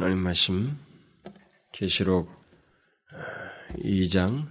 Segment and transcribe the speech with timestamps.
[0.00, 0.78] 하나님 말씀
[1.72, 2.30] 계시록
[3.80, 4.46] 2장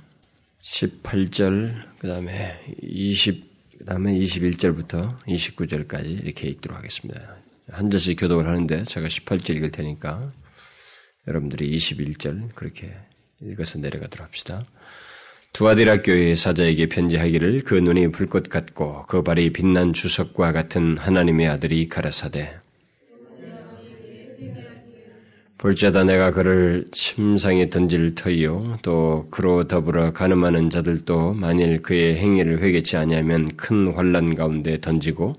[0.62, 7.38] 18절 그다음에 20 그다음에 21절부터 29절까지 이렇게 읽도록 하겠습니다.
[7.70, 10.34] 한 절씩 교독을 하는데 제가 18절 읽을 테니까
[11.30, 12.94] 여러분들이 21절 그렇게
[13.42, 14.66] 읽어서 내려가도록 합시다.
[15.54, 21.88] 두아디라 교회의 사자에게 편지하기를 그 눈이 불꽃 같고 그 발이 빛난 주석과 같은 하나님의 아들이
[21.88, 22.67] 가라사대
[25.58, 32.96] 볼자다 내가 그를 침상에 던질 터이요 또 그로 더불어 가늠하는 자들도 만일 그의 행위를 회개치
[32.96, 35.36] 아니하면 큰 환란 가운데 던지고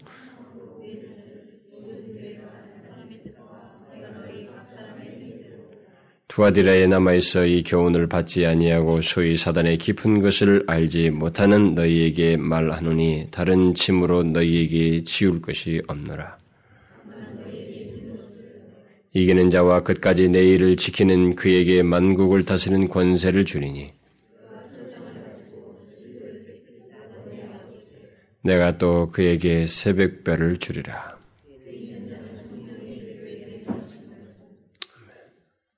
[6.28, 13.74] 두아디라에 남아있어 이 교훈을 받지 아니하고 소위 사단의 깊은 것을 알지 못하는 너희에게 말하노니 다른
[13.74, 16.38] 침으로 너희에게 지울 것이 없노라.
[19.18, 23.92] 이기는 자와 끝까지 내 일을 지키는 그에게 만국을 다스리는 권세를 주리니
[28.42, 31.19] 내가 또 그에게 새벽별을 주리라.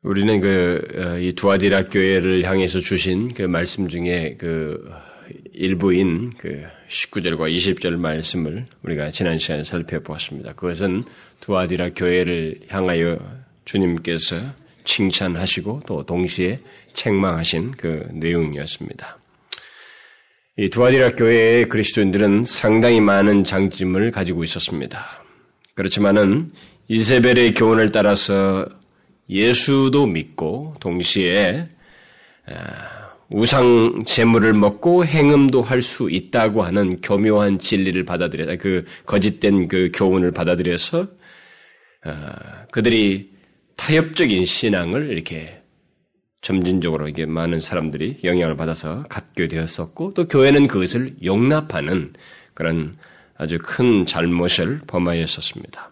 [0.03, 4.83] 우리는 그 이 두아디라 교회를 향해서 주신 그 말씀 중에 그
[5.53, 10.55] 일부인 그 19절과 20절 말씀을 우리가 지난 시간에 살펴보았습니다.
[10.55, 11.05] 그것은
[11.41, 13.19] 두아디라 교회를 향하여
[13.65, 14.37] 주님께서
[14.85, 16.61] 칭찬하시고 또 동시에
[16.95, 19.19] 책망하신 그 내용이었습니다.
[20.59, 25.23] 이 두아디라 교회의 그리스도인들은 상당히 많은 장점을 가지고 있었습니다.
[25.75, 26.51] 그렇지만은
[26.89, 28.67] 이세벨의 교훈을 따라서
[29.29, 31.69] 예수도 믿고 동시에
[33.31, 40.33] 우상 제물을 먹고 행음도 할 수 있다고 하는 교묘한 진리를 받아들여서 그 거짓된 그 교훈을
[40.33, 41.09] 받아들여서
[42.71, 43.31] 그들이
[43.77, 45.63] 타협적인 신앙을 이렇게
[46.43, 52.13] 점진적으로 이게 많은 사람들이 영향을 받아서 갖게 되었었고 또 교회는 그것을 용납하는
[52.55, 52.97] 그런
[53.37, 55.91] 아주 큰 잘못을 범하였었습니다.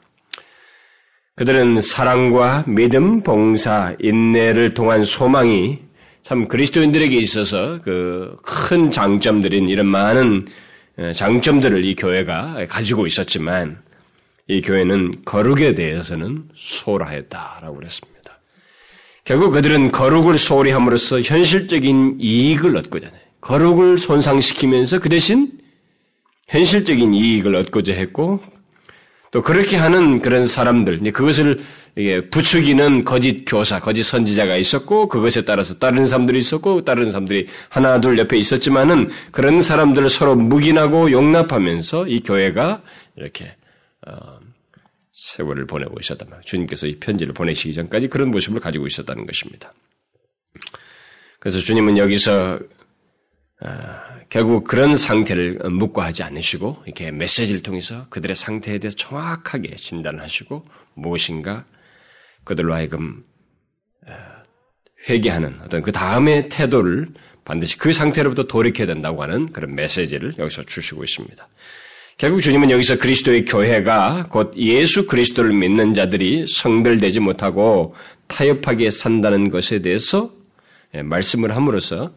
[1.37, 5.88] 그들은 사랑과 믿음, 봉사, 인내를 통한 소망이
[6.23, 8.37] 참 그리스도인들에게 있어서 그
[8.69, 10.47] 큰 장점들인 이런 많은
[11.15, 13.79] 장점들을 이 교회가 가지고 있었지만
[14.47, 18.39] 이 교회는 거룩에 대해서는 소홀하였다라고 그랬습니다.
[19.25, 25.51] 결국 그들은 거룩을 소홀히 함으로써 현실적인 이익을 얻고자 해 거룩을 손상시키면서 그 대신
[26.49, 28.41] 현실적인 이익을 얻고자 했고
[29.31, 31.61] 또 그렇게 하는 그런 사람들, 그것을
[32.31, 38.19] 부추기는 거짓 교사, 거짓 선지자가 있었고, 그것에 따라서 다른 사람들이 있었고, 다른 사람들이 하나, 둘
[38.19, 42.83] 옆에 있었지만은, 그런 사람들을 서로 묵인하고 용납하면서 이 교회가
[43.17, 43.55] 이렇게,
[44.07, 44.39] 어,
[45.13, 46.43] 세월을 보내고 있었단 말이에요.
[46.45, 49.75] 주님께서 이 편지를 보내시기 전까지 그런 모습을 가지고 있었다는 것입니다.
[51.41, 52.61] 그래서 주님은 여기서
[53.61, 61.65] 아, 결국 그런 상태를 묵과하지 않으시고 이렇게 메시지를 통해서 그들의 상태에 대해서 정확하게 진단하시고 무엇인가
[62.45, 63.25] 그들로 하여금
[64.07, 64.43] 아,
[65.09, 67.09] 회개하는 어떤 그 다음의 태도를
[67.45, 71.49] 반드시 그 상태로부터 돌이켜야 된다고 하는 그런 메시지를 여기서 주시고 있습니다.
[72.19, 77.95] 결국 주님은 여기서 그리스도의 교회가 곧 예수 그리스도를 믿는 자들이 성별되지 못하고
[78.27, 80.31] 타협하게 산다는 것에 대해서
[80.95, 82.13] 예, 말씀을 함으로써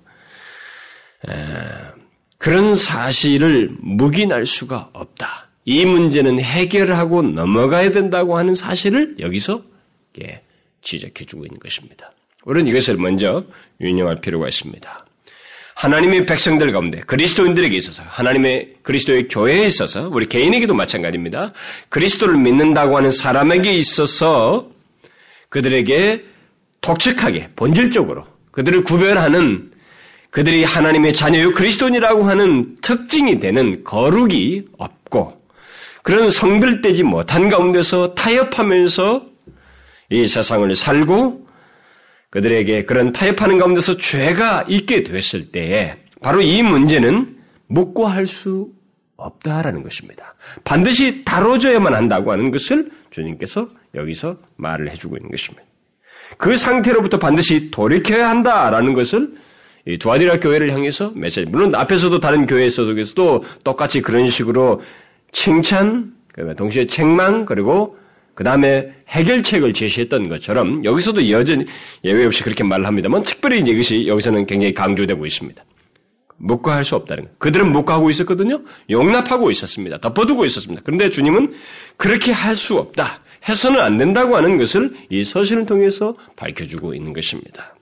[2.41, 5.47] 그런 사실을 묵인할 수가 없다.
[5.63, 9.61] 이 문제는 해결하고 넘어가야 된다고 하는 사실을 여기서
[10.81, 12.11] 지적해 주고 있는 것입니다.
[12.43, 13.43] 우리는 이것을 먼저
[13.79, 15.05] 유념할 필요가 있습니다.
[15.75, 21.53] 하나님의 백성들 가운데 그리스도인들에게 있어서 하나님의 그리스도의 교회에 있어서 우리 개인에게도 마찬가지입니다.
[21.89, 24.71] 그리스도를 믿는다고 하는 사람에게 있어서
[25.49, 26.25] 그들에게
[26.81, 29.70] 독특하게 본질적으로 그들을 구별하는
[30.31, 35.41] 그들이 하나님의 자녀요 그리스도인이라고 하는 특징이 되는 거룩이 없고
[36.03, 39.25] 그런 성별되지 못한 가운데서 타협하면서
[40.09, 41.47] 이 세상을 살고
[42.31, 47.37] 그들에게 그런 타협하는 가운데서 죄가 있게 됐을 때에 바로 이 문제는
[47.67, 48.69] 묵고 할 수
[49.17, 50.33] 없다라는 것입니다.
[50.63, 55.63] 반드시 다뤄져야만 한다고 하는 것을 주님께서 여기서 말을 해주고 있는 것입니다.
[56.37, 59.50] 그 상태로부터 반드시 돌이켜야 한다라는 것을 이
[59.99, 61.49] 두아디라 교회를 향해서 메시지.
[61.49, 64.81] 물론 앞에서도 다른 교회 에서도 똑같이 그런 식으로
[65.31, 66.13] 칭찬,
[66.57, 67.97] 동시에 책망, 그리고
[68.33, 71.65] 그 다음에 해결책을 제시했던 것처럼 여기서도 여전히
[72.03, 75.63] 예외 없이 그렇게 말을 합니다만 특별히 이것이 여기서는 굉장히 강조되고 있습니다.
[76.37, 77.29] 묵과할 수 없다는 거.
[77.37, 78.61] 그들은 묵과하고 있었거든요.
[78.89, 79.99] 용납하고 있었습니다.
[79.99, 80.81] 덮어두고 있었습니다.
[80.83, 81.53] 그런데 주님은
[81.97, 83.21] 그렇게 할 수 없다.
[83.47, 87.75] 해서는 안 된다고 하는 것을 이 서신을 통해서 밝혀주고 있는 것입니다.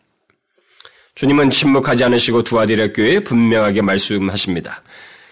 [1.20, 4.82] 주님은 침묵하지 않으시고 두아디라 교회에 분명하게 말씀하십니다.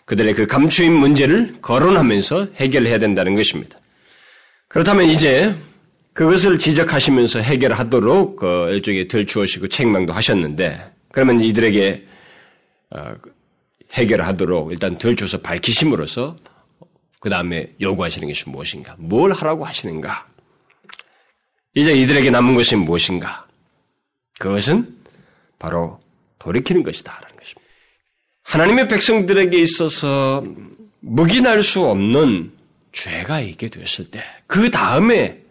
[0.04, 3.80] 그들의 그 감추인 문제를 거론하면서 해결해야 된다는 것입니다.
[4.68, 5.56] 그렇다면 이제
[6.12, 12.06] 그것을 지적하시면서 해결하도록 그 일종의 들추어시고 책망도 하셨는데 그러면 이들에게
[12.90, 13.14] 어,
[13.94, 16.36] 해결하도록 일단 들추어서 밝히심으로써
[17.22, 18.94] 그 다음에 요구하시는 것이 무엇인가?
[18.98, 20.28] 뭘 하라고 하시는가?
[21.76, 23.48] 이제 이들에게 남은 것이 무엇인가?
[24.38, 24.97] 그것은
[25.60, 26.00] 바로
[26.40, 27.20] 돌이키는 것이다.
[27.22, 27.62] 라는 것입니다.
[28.44, 30.44] 하나님의 백성들에게 있어서
[31.02, 32.52] 묵인할 수 없는
[32.92, 35.42] 죄가 있게 되었을 때, 그 다음에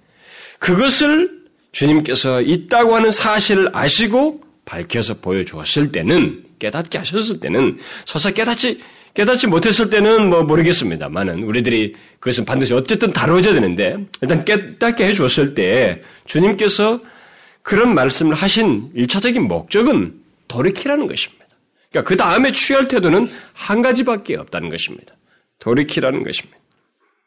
[0.58, 8.80] 그것을 주님께서 있다고 하는 사실을 아시고 밝혀서 보여주었을 때는, 깨닫게 하셨을 때는, 서서 깨닫지
[9.16, 16.02] 깨닫지 못했을 때는 뭐 모르겠습니다만은 우리들이 그것은 반드시 어쨌든 다뤄져야 되는데 일단 깨닫게 해주었을 때
[16.26, 17.00] 주님께서
[17.66, 20.14] 그런 말씀을 하신 일차적인 목적은
[20.46, 21.46] 돌이키라는 것입니다.
[21.90, 25.16] 그러니까 그 다음에 취할 태도는 한 가지밖에 없다는 것입니다.
[25.58, 26.56] 돌이키라는 것입니다.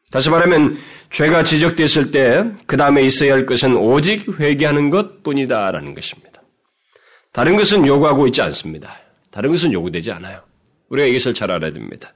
[0.09, 0.77] 다시 말하면
[1.11, 6.41] 죄가 지적됐을 때 그 다음에 있어야 할 것은 오직 회개하는 것 뿐이다라는 것입니다.
[7.33, 8.97] 다른 것은 요구하고 있지 않습니다.
[9.31, 10.39] 다른 것은 요구되지 않아요.
[10.87, 12.13] 우리가 이것을 잘 알아야 됩니다.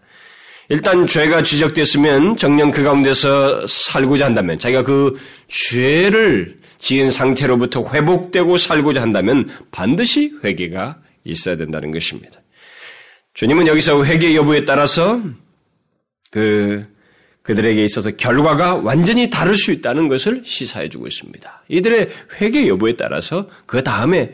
[0.70, 9.02] 일단 죄가 지적됐으면 정령 그 가운데서 살고자 한다면 자기가 그 죄를 지은 상태로부터 회복되고 살고자
[9.02, 12.42] 한다면 반드시 회개가 있어야 된다는 것입니다.
[13.34, 15.22] 주님은 여기서 회개 여부에 따라서
[16.30, 16.86] 그
[17.42, 21.64] 그들에게 있어서 결과가 완전히 다를 수 있다는 것을 시사해 주고 있습니다.
[21.70, 22.10] 이들의
[22.42, 24.34] 회개 여부에 따라서 그 다음에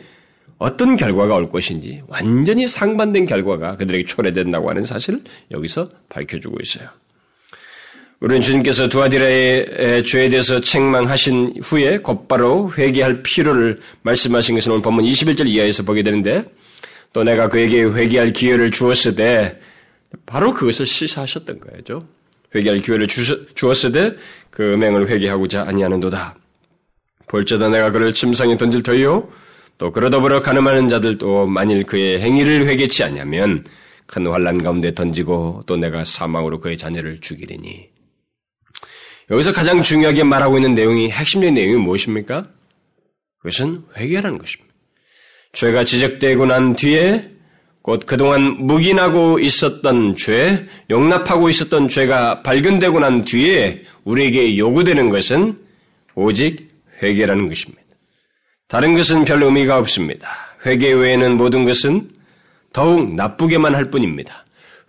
[0.58, 6.90] 어떤 결과가 올 것인지 완전히 상반된 결과가 그들에게 초래된다고 하는 사실을 여기서 밝혀주고 있어요.
[8.22, 15.48] 우리는 주님께서 두아디라의 죄에 대해서 책망하신 후에 곧바로 회개할 필요를 말씀하신 것은 오늘 본문 21절
[15.48, 16.44] 이하에서 보게 되는데
[17.14, 19.58] 또 내가 그에게 회개할 기회를 주었으되
[20.26, 22.06] 바로 그것을 시사하셨던 거예요.
[22.54, 24.18] 회개할 기회를 주었으되
[24.50, 26.36] 그 음행을 회개하고자 아니하는도다.
[27.30, 29.30] 볼지다 내가 그를 침상에 던질 터이요
[29.78, 33.64] 또 그러더불어 가늠하는 자들도 만일 그의 행위를 회개치 않냐면
[34.08, 37.99] 큰 환란 가운데 던지고 또 내가 사망으로 그의 자녀를 죽이리니.
[39.32, 42.44] 여기서 가장 중요하게 말하고 있는 내용이 핵심적인 내용이 무엇입니까?
[43.40, 44.74] 그것은 회개라는 것입니다.
[45.54, 47.30] 죄가 지적되고 난 뒤에
[47.82, 55.58] 곧 그동안 묵인하고 있었던 죄, 용납하고 있었던 죄가 발견되고 난 뒤에 우리에게 요구되는 것은
[56.16, 56.68] 오직
[57.02, 57.82] 회개라는 것입니다.
[58.68, 60.28] 다른 것은 별 의미가 없습니다.
[60.66, 62.10] 회개 외에는 모든 것은
[62.74, 64.46] 더욱 나쁘게만 할 뿐입니다.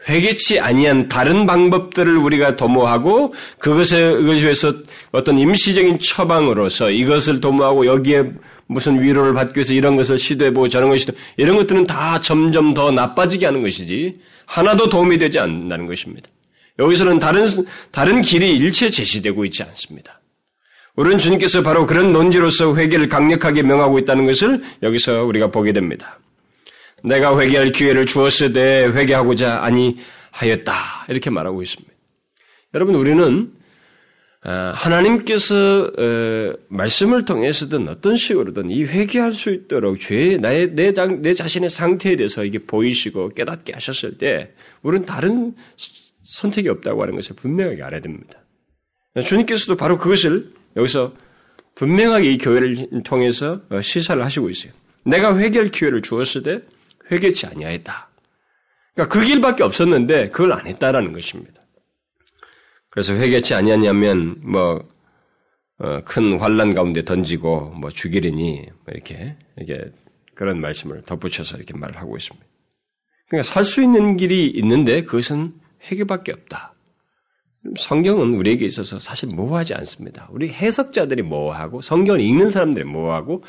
[0.08, 4.72] 회개치 아니한 다른 방법들을 우리가 도모하고 그것에 의해서
[5.12, 8.30] 어떤 임시적인 처방으로서 이것을 도모하고 여기에
[8.66, 11.06] 무슨 위로를 받기 위해서 이런 것을 시도해보고 저런 것이
[11.36, 14.14] 이런 것들은 다 점점 더 나빠지게 하는 것이지
[14.46, 16.28] 하나도 도움이 되지 않는다는 것입니다.
[16.78, 17.46] 여기서는 다른
[17.90, 20.20] 다른 길이 일체 제시되고 있지 않습니다.
[20.96, 26.18] 우리는 주님께서 바로 그런 논지로서 회개를 강력하게 명하고 있다는 것을 여기서 우리가 보게 됩니다.
[27.02, 31.06] 내가 회개할 기회를 주었으되 회개하고자 아니하였다.
[31.08, 31.92] 이렇게 말하고 있습니다.
[32.74, 33.52] 여러분, 우리는
[34.42, 41.32] 어, 하나님께서 어, 말씀을 통해서든 어떤 식으로든 이 회개할 수 있도록 죄 나의 내, 내
[41.34, 45.54] 자신의 상태에 대해서 이게 보이시고 깨닫게 하셨을 때 우리는 다른
[46.24, 48.38] 선택이 없다고 하는 것을 분명하게 알아야 됩니다.
[49.22, 51.12] 주님께서도 바로 그것을 여기서
[51.74, 54.72] 분명하게 이 교회를 통해서 어, 시사를 하시고 있어요.
[55.04, 56.62] 내가 회개할 기회를 주었을 때
[57.10, 58.08] 회개치 아니하였다.
[58.94, 61.62] 그러니까 그 길밖에 없었는데 그걸 안 했다라는 것입니다.
[62.90, 64.82] 그래서 회개치 아니하냐면 뭐큰
[65.78, 69.92] 어, 환란 가운데 던지고 뭐 죽이리니 뭐 이렇게 이렇게
[70.34, 72.46] 그런 말씀을 덧붙여서 이렇게 말을 하고 있습니다.
[73.28, 75.52] 그러니까 살 수 있는 길이 있는데 그것은
[75.84, 76.74] 회개밖에 없다.
[77.78, 80.28] 성경은 우리에게 있어서 사실 모호하지 않습니다.
[80.32, 83.44] 우리 해석자들이 모호하고 성경을 읽는 사람들이 모호하고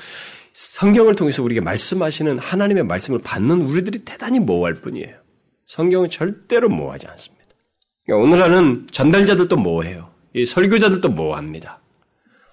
[0.53, 5.17] 성경을 통해서 우리에게 말씀하시는 하나님의 말씀을 받는 우리들이 대단히 모호할 뿐이에요.
[5.67, 7.45] 성경은 절대로 모호하지 않습니다.
[8.05, 10.11] 그러니까 오늘날은 전달자들도 모호해요.
[10.33, 11.81] 이 설교자들도 모호합니다.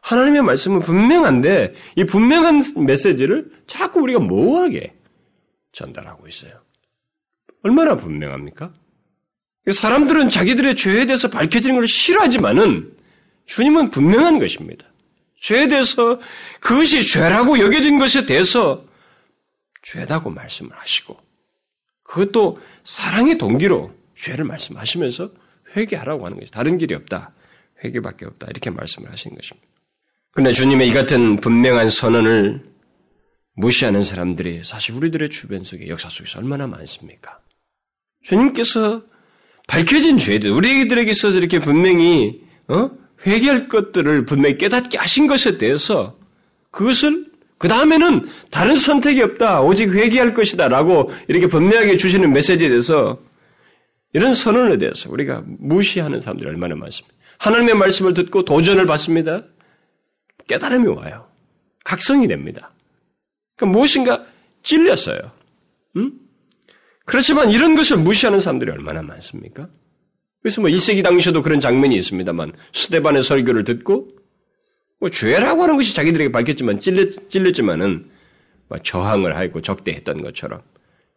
[0.02, 4.94] 하나님의 말씀은 분명한데 이 분명한 메시지를 자꾸 우리가 모호하게
[5.72, 6.52] 전달하고 있어요.
[7.62, 8.72] 얼마나 분명합니까?
[9.70, 12.96] 사람들은 자기들의 죄에 대해서 밝혀지는 것을 싫어하지만은
[13.46, 14.86] 주님은 분명한 것입니다.
[15.40, 16.20] 죄에 대해서
[16.60, 18.84] 그것이 죄라고 여겨진 것에 대해서
[19.82, 21.18] 죄다고 말씀을 하시고
[22.02, 25.30] 그것도 사랑의 동기로 죄를 말씀하시면서
[25.76, 27.32] 회개하라고 하는 것이 다른 길이 없다.
[27.84, 28.46] 회개밖에 없다.
[28.50, 29.68] 이렇게 말씀을 하신 것입니다.
[30.32, 32.62] 그러나 주님의 이 같은 분명한 선언을
[33.54, 37.40] 무시하는 사람들이 사실 우리들의 주변 속에 역사 속에서 얼마나 많습니까?
[38.22, 39.02] 주님께서
[39.66, 42.90] 밝혀진 죄들, 우리들에게 있어서 이렇게 분명히, 어?
[43.26, 46.16] 회개할 것들을 분명히 깨닫게 하신 것에 대해서
[46.70, 47.24] 그것을
[47.58, 49.62] 그 다음에는 다른 선택이 없다.
[49.62, 50.68] 오직 회개할 것이다.
[50.68, 53.20] 라고 이렇게 분명하게 주시는 메시지에 대해서
[54.12, 57.14] 이런 선언에 대해서 우리가 무시하는 사람들이 얼마나 많습니다.
[57.38, 59.44] 하나님의 말씀을 듣고 도전을 받습니다.
[60.46, 61.26] 깨달음이 와요.
[61.84, 62.72] 각성이 됩니다.
[63.56, 64.24] 그러니까 무엇인가
[64.62, 65.18] 찔렸어요.
[65.96, 66.12] 음?
[67.04, 69.68] 그렇지만 이런 것을 무시하는 사람들이 얼마나 많습니까?
[70.48, 74.08] 그래서 뭐 1세기 당시에도 그런 장면이 있습니다만 스테반의 설교를 듣고
[74.98, 78.08] 뭐 죄라고 하는 것이 자기들에게 밝혔지만 찔렸, 찔렸지만은
[78.68, 80.62] 뭐 저항을 하고 적대했던 것처럼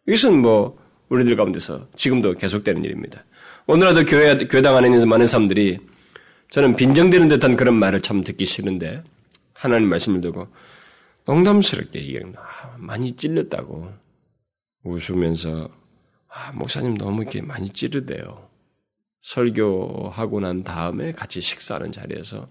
[0.06, 3.24] 이것은 뭐 우리들 가운데서 지금도 계속되는 일입니다.
[3.66, 5.78] 오늘날도 교회, 교당 안에 있는 많은 사람들이
[6.50, 9.02] 저는 빈정되는 듯한 그런 말을 참 듣기 싫은데
[9.54, 10.48] 하나님 말씀을 듣고
[11.24, 13.90] 농담스럽게 얘기하는 아, 많이 찔렸다고
[14.84, 15.70] 웃으면서
[16.28, 18.51] 아, 목사님 너무 이렇게 많이 찌르대요.
[19.22, 22.48] 설교하고 난 다음에 같이 식사하는 자리에서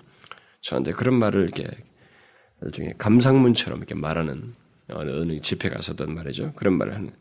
[0.62, 1.68] 저한테 그런 말을 이렇게
[2.64, 4.56] 일종의 감상문처럼 이렇게 말하는
[4.90, 6.54] 어느 집회 가서든 말이죠.
[6.56, 7.12] 그런 말을 하는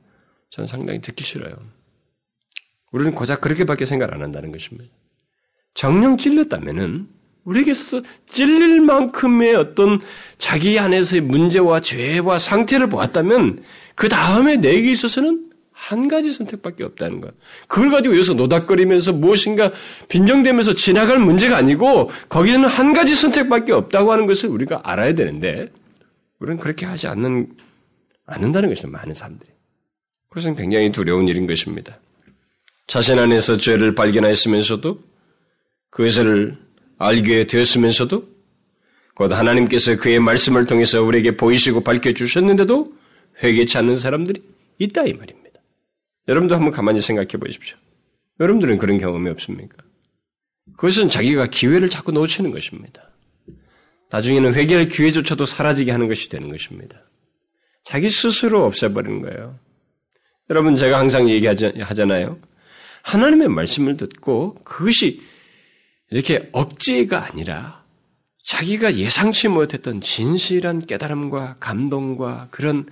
[0.51, 1.55] 저는 상당히 듣기 싫어요.
[2.93, 4.91] 우리는 고작 그렇게밖에 생각 안 한다는 것입니다.
[5.75, 7.09] 정령 찔렸다면은
[7.45, 10.01] 우리에게 있어서 찔릴 만큼의 어떤
[10.39, 13.63] 자기 안에서의 문제와 죄와 상태를 보았다면
[13.95, 15.50] 그 다음에 내게 있어서는
[15.91, 17.35] 한 가지 선택밖에 없다는 것.
[17.67, 19.73] 그걸 가지고 여기서 노닥거리면서 무엇인가
[20.09, 25.67] 빈정되면서 지나갈 문제가 아니고 거기에는 한 가지 선택밖에 없다고 하는 것을 우리가 알아야 되는데
[26.39, 27.49] 우리는 그렇게 하지 않는
[28.25, 28.87] 않는다는 것이죠.
[28.87, 29.51] 많은 사람들이.
[30.29, 31.99] 그것은 굉장히 두려운 일인 것입니다.
[32.87, 35.01] 자신 안에서 죄를 발견하였으면서도
[35.91, 36.57] 그것을
[36.99, 38.29] 알게 되었으면서도
[39.17, 42.93] 곧 하나님께서 그의 말씀을 통해서 우리에게 보이시고 밝혀주셨는데도
[43.43, 44.41] 회개치 않는 사람들이
[44.79, 45.40] 있다 이 말입니다.
[46.29, 47.77] 여러분도 한번 가만히 생각해 보십시오.
[48.41, 49.77] 여러분들은 그런 경험이 없습니까?
[50.77, 53.11] 그것은 자기가 기회를 자꾸 놓치는 것입니다.
[54.11, 57.03] 나중에는 회개할 기회조차도 사라지게 하는 것이 되는 것입니다.
[57.85, 59.59] 자기 스스로 없애버리는 거예요.
[60.49, 62.39] 여러분, 제가 항상 얘기하잖아요.
[63.03, 65.23] 하나님의 말씀을 듣고 그것이
[66.11, 67.85] 이렇게 억지가 아니라
[68.43, 72.87] 자기가 예상치 못했던 진실한 깨달음과 감동과 그런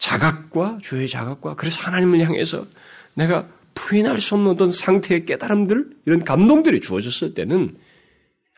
[0.00, 2.66] 자각과 주의 자각과 그래서 하나님을 향해서
[3.14, 7.76] 내가 부인할 수 없는 어떤 상태의 깨달음들 이런 감동들이 주어졌을 때는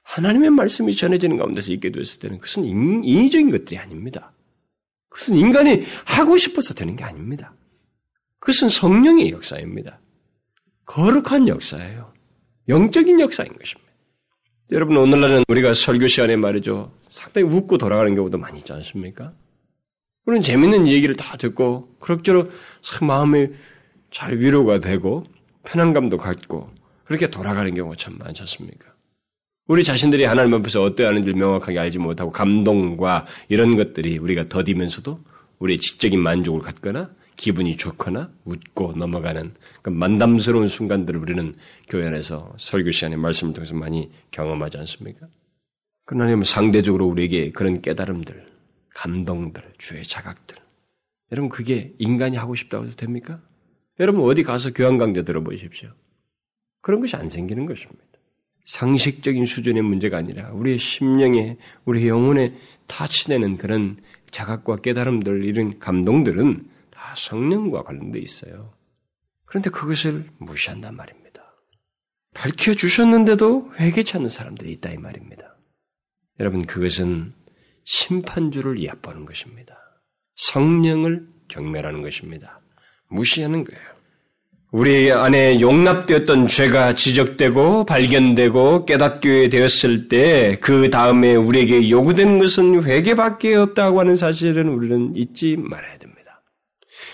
[0.05, 4.33] 하나님의 말씀이 전해지는 가운데서 있게 되었을 때는 그것은 인위적인 것들이 아닙니다.
[5.09, 7.53] 그것은 인간이 하고 싶어서 되는 게 아닙니다.
[8.39, 9.99] 그것은 성령의 역사입니다.
[10.87, 12.13] 거룩한 역사예요.
[12.69, 13.93] 영적인 역사인 것입니다.
[14.71, 16.93] 여러분 오늘날은 우리가 설교 시간에 말이죠.
[17.11, 19.33] 상당히 웃고 돌아가는 경우도 많이 있지 않습니까?
[20.25, 22.51] 그런 재밌는 얘기를 다 듣고 그럭저럭
[23.03, 23.49] 마음이
[24.11, 25.25] 잘 위로가 되고
[25.65, 26.71] 편안감도 갖고
[27.05, 28.93] 그렇게 돌아가는 경우가 참 많지 않습니까?
[29.67, 35.21] 우리 자신들이 하나님 앞에서 어떠하는지 명확하게 알지 못하고 감동과 이런 것들이 우리가 더디면서도
[35.59, 41.55] 우리의 지적인 만족을 갖거나 기분이 좋거나 웃고 넘어가는 그 만담스러운 순간들을 우리는
[41.89, 45.27] 교회 안에서 설교 시간에 말씀을 통해서 많이 경험하지 않습니까?
[46.05, 48.52] 그러나 상대적으로 우리에게 그런 깨달음들,
[48.95, 50.57] 감동들, 주의 자각들.
[51.33, 53.41] 여러분 그게 인간이 하고 싶다고 해도 됩니까?
[54.01, 55.91] 여러분 어디 가서 교환 강좌 들어보십시오.
[56.81, 58.05] 그런 것이 안 생기는 것입니다.
[58.65, 62.55] 상식적인 수준의 문제가 아니라 우리의 심령에, 우리 영혼에
[62.87, 63.97] 타치되는 그런
[64.31, 68.73] 자각과 깨달음들, 이런 감동들은 다 성령과 관련돼 있어요.
[69.45, 71.43] 그런데 그것을 무시한단 말입니다.
[72.35, 75.57] 밝혀주셨는데도 회개치 않는 사람들이 있다 이 말입니다.
[76.41, 77.35] 여러분 그것은
[77.85, 79.77] 심판주를 얕보는 것입니다.
[80.37, 82.61] 성령을 경멸하는 것입니다.
[83.09, 83.93] 무시하는 거예요.
[84.71, 93.55] 우리 안에 용납되었던 죄가 지적되고 발견되고 깨닫게 되었을 때 그 다음에 우리에게 요구되는 것은 회개밖에
[93.55, 96.43] 없다고 하는 사실은 우리는 잊지 말아야 됩니다.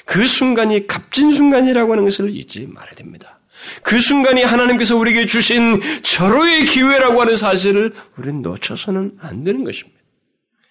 [0.05, 3.41] 그 순간이 값진 순간이라고 하는 것을 잊지 말아야 됩니다.
[3.83, 9.98] 그 순간이 하나님께서 우리에게 주신 절호의 기회라고 하는 사실을 우리는 놓쳐서는 안 되는 것입니다.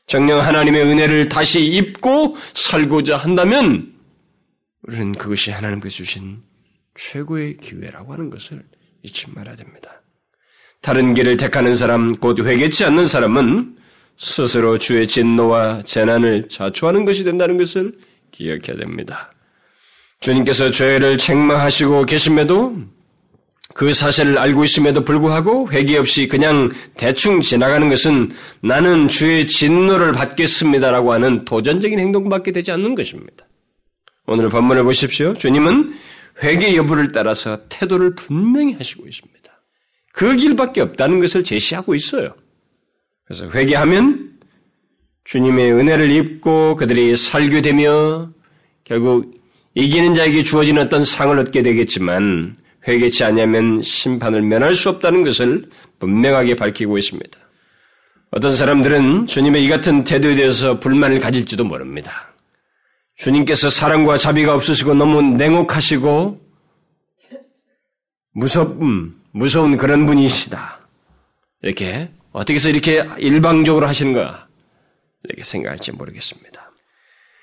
[0.07, 3.93] 정령 하나님의 은혜를 다시 입고 살고자 한다면
[4.83, 6.41] 우리는 그것이 하나님께서 주신
[6.97, 8.63] 최고의 기회라고 하는 것을
[9.03, 10.01] 잊지 말아야 됩니다.
[10.81, 13.77] 다른 길을 택하는 사람, 곧 회개치 않는 사람은
[14.17, 17.97] 스스로 주의 진노와 재난을 자초하는 것이 된다는 것을
[18.31, 19.33] 기억해야 됩니다.
[20.21, 22.77] 주님께서 죄를 책망하시고 계심에도
[23.77, 31.13] 그 사실을 알고 있음에도 불구하고 회개 없이 그냥 대충 지나가는 것은 나는 주의 진노를 받겠습니다라고
[31.13, 33.45] 하는 도전적인 행동밖에 되지 않는 것입니다.
[34.25, 35.35] 오늘 본문을 보십시오.
[35.35, 35.93] 주님은
[36.41, 39.61] 회개 여부를 따라서 태도를 분명히 하시고 있습니다.
[40.11, 42.33] 그 길밖에 없다는 것을 제시하고 있어요.
[43.25, 44.39] 그래서 회개하면
[45.25, 48.31] 주님의 은혜를 입고 그들이 살교되며
[48.85, 49.39] 결국
[49.75, 52.55] 이기는 자에게 주어진 어떤 상을 얻게 되겠지만
[52.87, 57.37] 회개치 않으면 심판을 면할 수 없다는 것을 분명하게 밝히고 있습니다.
[58.31, 62.33] 어떤 사람들은 주님의 이 같은 태도에 대해서 불만을 가질지도 모릅니다.
[63.17, 66.39] 주님께서 사랑과 자비가 없으시고 너무 냉혹하시고
[68.33, 70.79] 무섭음, 무서운 그런 분이시다.
[71.63, 74.47] 이렇게 어떻게 해서 이렇게 일방적으로 하시는가
[75.23, 76.71] 이렇게 생각할지 모르겠습니다.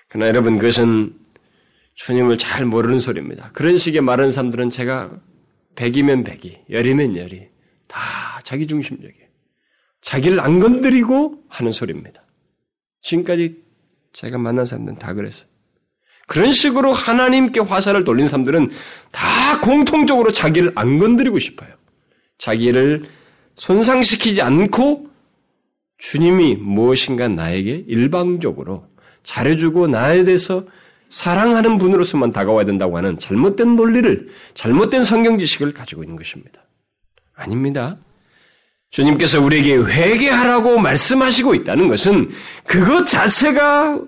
[0.09, 1.13] 그러나 여러분 그것은
[1.97, 3.51] 주님을 잘 모르는 소리입니다.
[3.53, 5.11] 그런 식의 말하는 사람들은 제가
[5.76, 7.49] 백이면 백이, 열이면 열이
[7.88, 8.00] 다
[8.45, 9.25] 자기 중심적이에요.
[10.00, 12.23] 자기를 안 건드리고 하는 소리입니다.
[13.02, 13.62] 지금까지
[14.12, 15.49] 제가 만난 사람들은 다 그랬어요.
[16.26, 18.71] 그런 식으로 하나님께 화살을 돌린 사람들은
[19.11, 21.71] 다 공통적으로 자기를 안 건드리고 싶어요.
[22.38, 23.09] 자기를
[23.57, 25.09] 손상시키지 않고
[25.99, 28.88] 주님이 무엇인가 나에게 일방적으로
[29.23, 30.66] 잘해주고 나에 대해서
[31.14, 36.64] 사랑하는 분으로서만 다가와야 된다고 하는 잘못된 논리를, 잘못된 성경 지식을 가지고 있는 것입니다.
[37.37, 37.99] 아닙니다.
[38.90, 42.30] 주님께서 우리에게 회개하라고 말씀하시고 있다는 것은
[42.66, 44.00] 그것 자체가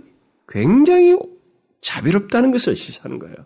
[0.49, 1.17] 굉장히
[1.81, 3.37] 자비롭다는 것을 시사하는 거예요.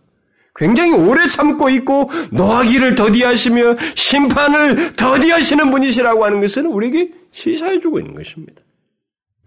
[0.56, 8.62] 굉장히 오래 참고 있고 노하기를 더디하시며 심판을 더디하시는 분이시라고 하는 것은 우리에게 시사해주고 있는 것입니다.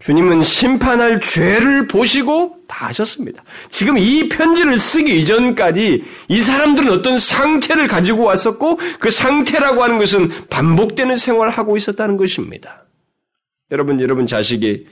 [0.04, 3.42] 주님은 심판할 죄를 보시고 다 하셨습니다.
[3.70, 10.28] 지금 이 편지를 쓰기 이전까지 이 사람들은 어떤 상태를 가지고 왔었고 그 상태라고 하는 것은
[10.50, 12.84] 반복되는 생활을 하고 있었다는 것입니다.
[13.70, 14.86] 여러분, 여러분 자식이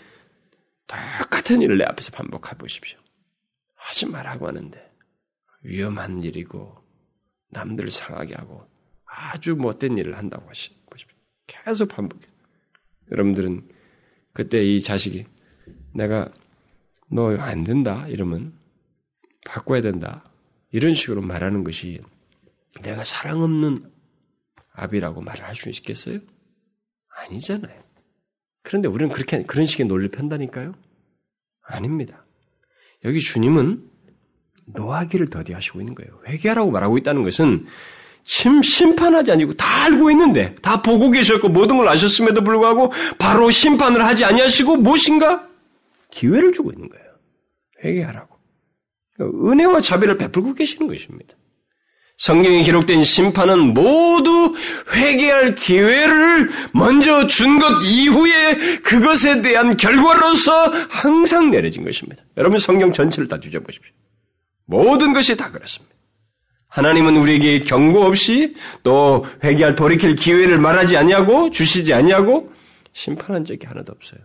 [0.87, 2.99] 똑같은 일을 내 앞에서 반복해 보십시오.
[3.75, 4.83] 하지 말라고 하는데
[5.63, 6.75] 위험한 일이고
[7.51, 8.67] 남들 상하게 하고
[9.05, 10.79] 아주 못된 일을 한다고 하십시오.
[11.47, 12.27] 계속 반복해.
[13.11, 13.72] 여러분들은
[14.33, 15.27] 그때 이 자식이
[15.95, 16.33] 내가
[17.11, 18.55] 너 안 된다 이러면
[19.47, 20.25] 바꿔야 된다
[20.71, 22.01] 이런 식으로 말하는 것이
[22.83, 23.91] 내가 사랑 없는
[24.73, 26.21] 아비라고 말을 할 수 있겠어요?
[27.19, 27.83] 아니잖아요.
[28.63, 30.75] 그런데 우리는 그렇게 그런 식의 논리를 편다니까요?
[31.63, 32.25] 아닙니다.
[33.05, 33.91] 여기 주님은
[34.67, 36.21] 노하기를 더디하시고 있는 거예요.
[36.27, 37.67] 회개하라고 말하고 있다는 것은
[38.25, 44.05] 심, 심판하지 아니고 다 알고 있는데 다 보고 계셨고 모든 걸 아셨음에도 불구하고 바로 심판을
[44.05, 45.47] 하지 아니하시고 무엇인가
[46.11, 47.05] 기회를 주고 있는 거예요.
[47.85, 48.37] 회개하라고.
[49.21, 51.35] 은혜와 자비를 베풀고 계시는 것입니다.
[52.19, 54.55] 성경에 기록된 심판은 모두
[54.95, 62.23] 회개할 기회를 먼저 준 것 이후에 그것에 대한 결과로서 항상 내려진 것입니다.
[62.37, 63.93] 여러분 성경 전체를 다 뒤져보십시오.
[64.67, 65.92] 모든 것이 다 그렇습니다.
[66.73, 72.51] 하나님은 우리에게 경고 없이 또 회개할 돌이킬 기회를 말하지 아니하고 주시지 아니하고
[72.95, 74.21] 심판한 적이 하나도 없어요.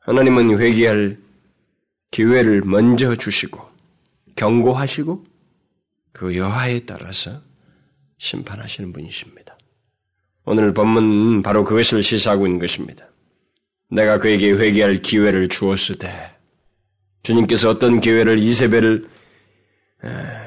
[0.00, 1.16] 하나님은 회개할
[2.10, 3.66] 기회를 먼저 주시고
[4.36, 5.24] 경고하시고
[6.12, 7.40] 그 여하에 따라서
[8.18, 9.56] 심판하시는 분이십니다.
[10.44, 13.06] 오늘 본문 바로 그것을 시사하고 있는 것입니다.
[13.90, 16.10] 내가 그에게 회개할 기회를 주었을 때
[17.22, 19.13] 주님께서 어떤 기회를 이세벨을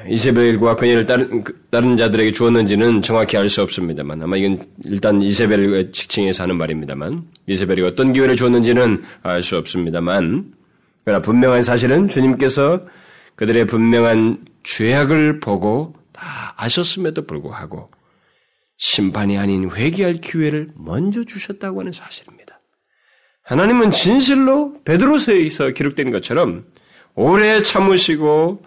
[0.08, 5.92] 이세벨과 그녀를 다른, 그, 다른 자들에게 주었는지는 정확히 알 수 없습니다만 아마 이건 일단 이세벨의
[5.92, 10.52] 직칭에서 하는 말입니다만 이세벨이 어떤 기회를 주었는지는 알 수 없습니다만
[11.04, 12.86] 그러나 분명한 사실은 주님께서
[13.36, 17.90] 그들의 분명한 죄악을 보고 다 아셨음에도 불구하고
[18.76, 22.60] 심판이 아닌 회개할 기회를 먼저 주셨다고 하는 사실입니다.
[23.42, 26.66] 하나님은 진실로 베드로서에서 기록된 것처럼
[27.14, 28.62] 오래 참으시고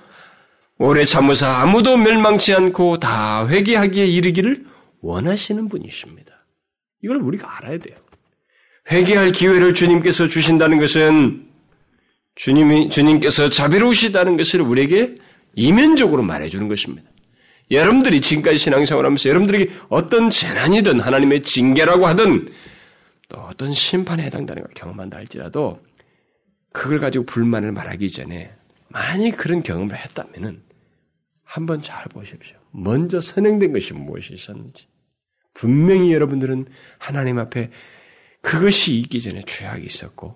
[0.84, 4.66] 오래 참으사 아무도 멸망치 않고 다 회개하기에 이르기를
[5.02, 6.34] 원하시는 분이십니다.
[7.04, 7.98] 이걸 우리가 알아야 돼요.
[8.90, 11.46] 회개할 기회를 주님께서 주신다는 것은
[12.34, 15.18] 주님이, 주님께서 자비로우시다는 것을 우리에게
[15.54, 17.08] 이면적으로 말해주는 것입니다.
[17.70, 22.50] 여러분들이 지금까지 신앙생활 하면서 여러분들에게 어떤 재난이든 하나님의 징계라고 하든
[23.30, 25.80] 또 어떤 심판에 해당되는 걸 경험한다 할지라도
[26.74, 28.52] 그걸 가지고 불만을 말하기 전에
[28.88, 30.71] 만약 그런 경험을 했다면은
[31.52, 32.56] 한번 잘 보십시오.
[32.72, 34.88] 먼저 선행된 것이 무엇이 있었는지.
[35.54, 36.66] 분명히 여러분들은
[36.98, 37.72] 하나님 앞에
[38.40, 40.34] 그것이 있기 전에 죄악이 있었고,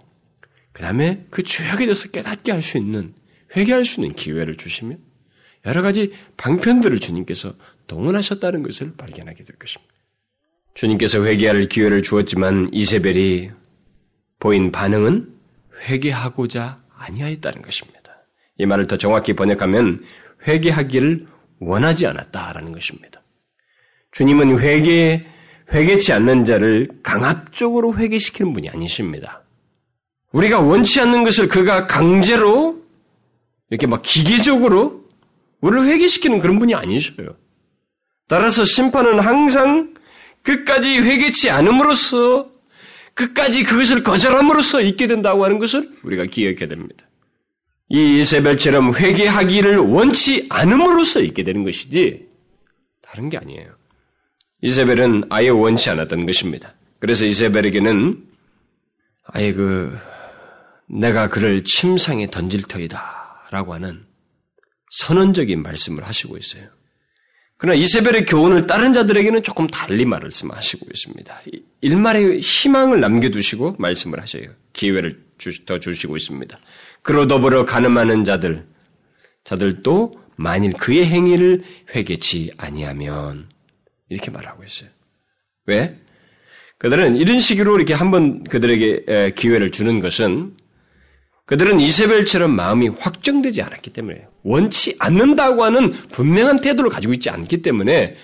[0.73, 3.13] 그 다음에 그 죄악에 대해서 깨닫게 할 수 있는,
[3.56, 4.99] 회개할 수 있는 기회를 주시면,
[5.65, 7.56] 여러 가지 방편들을 주님께서
[7.88, 9.93] 동원하셨다는 것을 발견하게 될 것입니다.
[10.73, 13.51] 주님께서 회개할 기회를 주었지만 이세벨이
[14.39, 15.34] 보인 반응은
[15.88, 18.01] 회개하고자 아니하였다는 것입니다.
[18.58, 20.04] 이 말을 더 정확히 번역하면
[20.47, 21.25] 회개하기를
[21.60, 23.21] 원하지 않았다라는 것입니다.
[24.12, 25.25] 주님은 회개
[25.73, 29.41] 회개치 않는 자를 강압적으로 회개시키는 분이 아니십니다.
[30.31, 32.84] 우리가 원치 않는 것을 그가 강제로
[33.69, 35.05] 이렇게 막 기계적으로
[35.62, 37.36] 우리를 회개시키는 그런 분이 아니셔요.
[38.27, 39.93] 따라서 심판은 항상
[40.43, 42.51] 끝까지 회개치 않음으로써
[43.13, 47.08] 끝까지 그것을 거절함으로써 있게 된다고 하는 것을 우리가 기억해야 됩니다.
[47.89, 52.27] 이 이세벨처럼 회개하기를 원치 않음으로써 있게 되는 것이지
[53.01, 53.75] 다른 게 아니에요.
[54.61, 56.73] 이세벨은 아예 원치 않았던 것입니다.
[56.99, 58.25] 그래서 이세벨에게는
[59.25, 59.95] 아예 그
[60.87, 64.05] 내가 그를 침상에 던질 터이다 라고 하는
[64.91, 66.67] 선언적인 말씀을 하시고 있어요.
[67.57, 71.41] 그러나 이세벨의 교훈을 다른 자들에게는 조금 달리 말씀하시고 있습니다.
[71.81, 74.45] 일말의 희망을 남겨두시고 말씀을 하셔요.
[74.73, 75.23] 기회를
[75.65, 76.57] 더 주시고 있습니다.
[77.05, 78.65] 그로 더불어 가늠하는 자들,
[79.43, 81.63] 자들도 만일 그의 행위를
[81.93, 83.47] 회개치 아니하면
[84.09, 84.89] 이렇게 말하고 있어요.
[85.67, 85.99] 왜?
[86.79, 90.57] 그들은 이런 식으로 이렇게 한번 그들에게 기회를 주는 것은
[91.45, 98.15] 그들은 이세벨처럼 마음이 확정되지 않았기 때문에 원치 않는다고 하는 분명한 태도를 가지고 있지 않기 때문에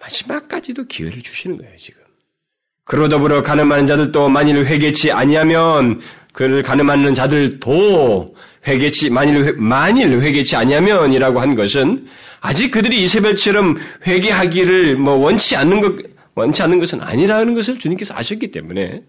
[0.00, 2.02] 마지막까지도 기회를 주시는 거예요, 지금.
[2.84, 6.00] 그로 더불어 가늠하는 자들도 만일 회개치 아니하면
[6.34, 8.34] 그를 가늠하는 자들도
[8.66, 12.08] 회개치 만일 회, 만일 회개치 아니하면이라고 한 것은
[12.40, 15.94] 아직 그들이 이세벨처럼 회개하기를 뭐 원치 않는 것
[16.34, 19.04] 원치 않는 것은 아니라는 것을 주님께서 아셨기 때문에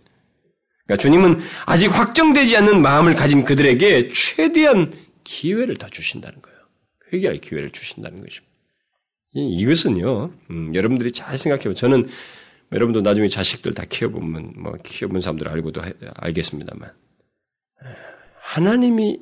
[0.86, 6.58] 그러니까 주님은 아직 확정되지 않는 마음을 가진 그들에게 최대한 기회를 다 주신다는 거예요.
[7.12, 8.54] 회개할 기회를 주신다는 것입니다.
[9.34, 12.08] 이것은요, 음, 여러분들이 잘 생각해보면 저는
[12.72, 15.82] 여러분도 나중에 자식들 다 키워보면 뭐 키워본 사람들 알고도
[16.18, 16.92] 알겠습니다만
[18.40, 19.20] 하나님이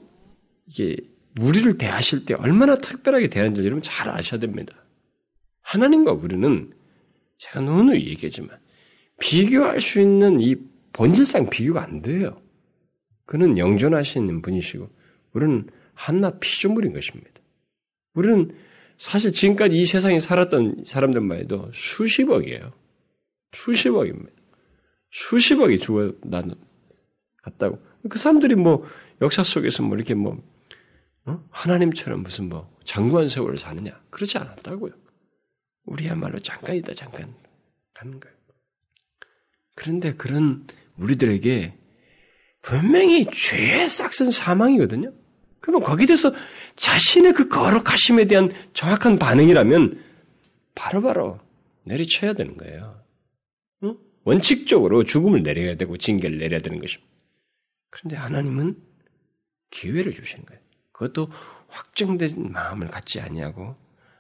[0.68, 0.98] 이게
[1.40, 4.76] 우리를 대하실 때 얼마나 특별하게 대하는지 여러분 잘 아셔야 됩니다.
[5.62, 6.72] 하나님과 우리는
[7.38, 8.60] 제가 누누이 얘기하지만
[9.20, 10.56] 비교할 수 있는 이
[10.94, 12.40] 본질상 비교가 안 돼요.
[13.26, 14.90] 그는 영존하시는 분이시고
[15.34, 17.32] 우리는 한낱 피조물인 것입니다.
[18.14, 18.56] 우리는
[18.98, 22.72] 사실 지금까지 이 세상에 살았던 사람들만 해도 수십억이에요.
[23.54, 24.32] 수십억입니다.
[25.12, 26.56] 수십억이 주어 나는
[27.42, 27.80] 갔다고.
[28.10, 28.86] 그 사람들이 뭐
[29.22, 30.42] 역사 속에서 뭐 이렇게 뭐
[31.26, 31.44] 어?
[31.52, 34.92] 하나님처럼 무슨 뭐 장구한 세월을 사느냐 그렇지 않았다고요.
[35.86, 37.34] 우리야말로 잠깐이다 잠깐
[37.94, 38.36] 가는 거예요.
[39.76, 41.78] 그런데 그런 우리들에게
[42.62, 45.14] 분명히 죄의 싹슨 사망이거든요.
[45.60, 46.34] 그러면 거기에 대해서
[46.76, 50.02] 자신의 그 거룩하심에 대한 정확한 반응이라면
[50.76, 51.40] 바로바로 바로
[51.84, 53.02] 내리쳐야 되는 거예요.
[53.84, 53.98] 응?
[54.24, 57.13] 원칙적으로 죽음을 내려야 되고 징계를 내려야 되는 것입니다.
[57.94, 58.76] 그런데 하나님은
[59.70, 60.60] 기회를 주시는 거예요.
[60.92, 61.30] 그것도
[61.68, 63.76] 확정된 마음을 갖지 아니하고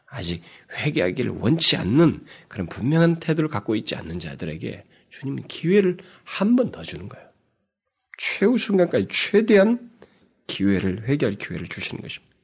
[0.05, 6.71] 아직 회개하기를 원치 않는 그런 분명한 태도를 갖고 있지 않는 자들에게 주님은 기회를 한 번
[6.71, 7.27] 더 주는 거예요.
[8.19, 9.91] 최후 순간까지 최대한
[10.45, 12.35] 기회를, 회개할 기회를 주시는 것입니다.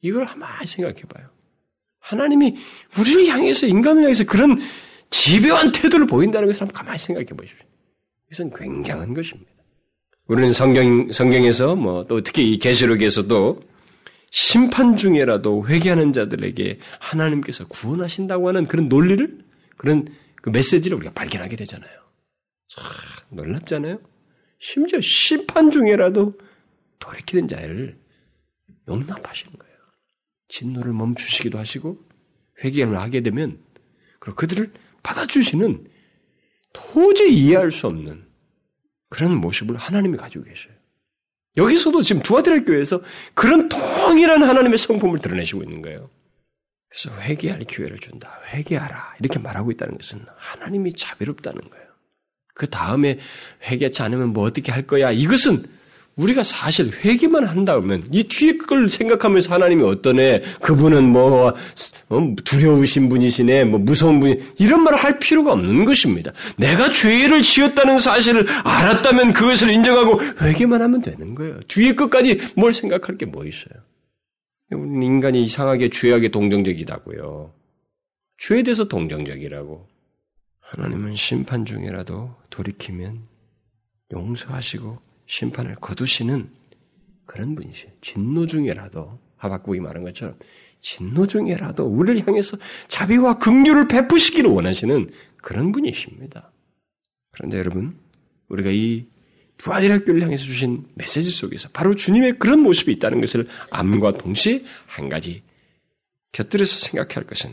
[0.00, 1.28] 이걸 한번 생각해 봐요.
[1.98, 2.56] 하나님이
[3.00, 4.60] 우리를 향해서, 인간을 향해서 그런
[5.10, 7.66] 집요한 태도를 보인다는 것을 한번 가만히 생각해 보십시오.
[8.28, 9.51] 이것은 굉장한 것입니다.
[10.28, 13.62] 우리는 성경, 성경에서 뭐 또 특히 이 계시록에서도
[14.30, 19.44] 심판 중에라도 회개하는 자들에게 하나님께서 구원하신다고 하는 그런 논리를,
[19.76, 20.06] 그런
[20.36, 21.90] 그 메시지를 우리가 발견하게 되잖아요.
[22.68, 22.84] 참
[23.30, 23.98] 놀랍잖아요.
[24.58, 26.34] 심지어 심판 중에라도
[26.98, 27.98] 돌이키는 자를
[28.88, 29.74] 용납하시는 거예요.
[30.48, 31.98] 진노를 멈추시기도 하시고
[32.64, 33.58] 회개를 하게 되면
[34.18, 35.88] 그리고 그들을 받아주시는
[36.72, 38.24] 도저히 이해할 수 없는
[39.12, 40.72] 그런 모습을 하나님이 가지고 계셔요.
[41.58, 43.02] 여기서도 지금 두아드라 교회에서
[43.34, 46.08] 그런 통일한 하나님의 성품을 드러내시고 있는 거예요.
[46.88, 48.40] 그래서 회개할 기회를 준다.
[48.54, 49.16] 회개하라.
[49.20, 51.86] 이렇게 말하고 있다는 것은 하나님이 자비롭다는 거예요.
[52.54, 53.18] 그 다음에
[53.64, 55.10] 회개치 않으면 뭐 어떻게 할 거야?
[55.10, 55.62] 이것은
[56.16, 60.42] 우리가 사실 회개만 한다면 이 뒤에 걸 생각하면서 하나님이 어떠네?
[60.60, 61.54] 그분은 뭐
[62.10, 66.32] 어, 두려우신 분이시네, 뭐 무서운 분이 이런 말을 할 필요가 없는 것입니다.
[66.56, 71.60] 내가 죄를 지었다는 사실을 알았다면 그것을 인정하고 회개만 하면 되는 거예요.
[71.68, 73.82] 뒤에 것까지 뭘 생각할 게 뭐 있어요?
[74.70, 77.52] 인간이 이상하게 죄악에 동정적이다고요.
[78.38, 79.86] 죄에 대해서 동정적이라고.
[80.60, 83.20] 하나님은 심판 중이라도 돌이키면
[84.12, 86.50] 용서하시고 심판을 거두시는
[87.26, 87.92] 그런 분이세요.
[88.00, 90.36] 진노 중이라도 하박국이 말한 것처럼
[90.80, 92.56] 진노 중에라도 우리를 향해서
[92.88, 96.50] 자비와 긍휼을 베푸시기를 원하시는 그런 분이십니다.
[97.30, 97.96] 그런데 여러분,
[98.48, 99.06] 우리가 이
[99.58, 105.42] 부활의학교를 향해서 주신 메시지 속에서 바로 주님의 그런 모습이 있다는 것을 암과 동시에 한 가지
[106.32, 107.50] 곁들여서 생각할 것은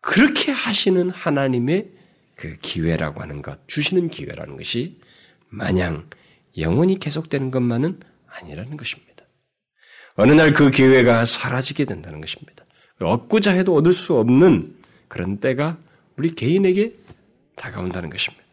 [0.00, 1.90] 그렇게 하시는 하나님의
[2.36, 5.00] 그 기회라고 하는 것, 주시는 기회라는 것이
[5.48, 6.08] 마냥
[6.58, 9.24] 영원히 계속되는 것만은 아니라는 것입니다.
[10.16, 12.64] 어느 날 그 기회가 사라지게 된다는 것입니다.
[13.00, 14.74] 얻고자 해도 얻을 수 없는
[15.08, 15.76] 그런 때가
[16.16, 16.94] 우리 개인에게
[17.56, 18.44] 다가온다는 것입니다.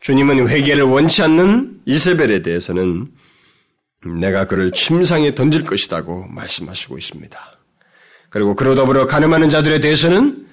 [0.00, 3.12] 주님은 회개를 원치 않는 이세벨에 대해서는
[4.20, 7.58] 내가 그를 침상에 던질 것이라고 말씀하시고 있습니다.
[8.30, 10.47] 그리고 그로 더불어 가늠하는 자들에 대해서는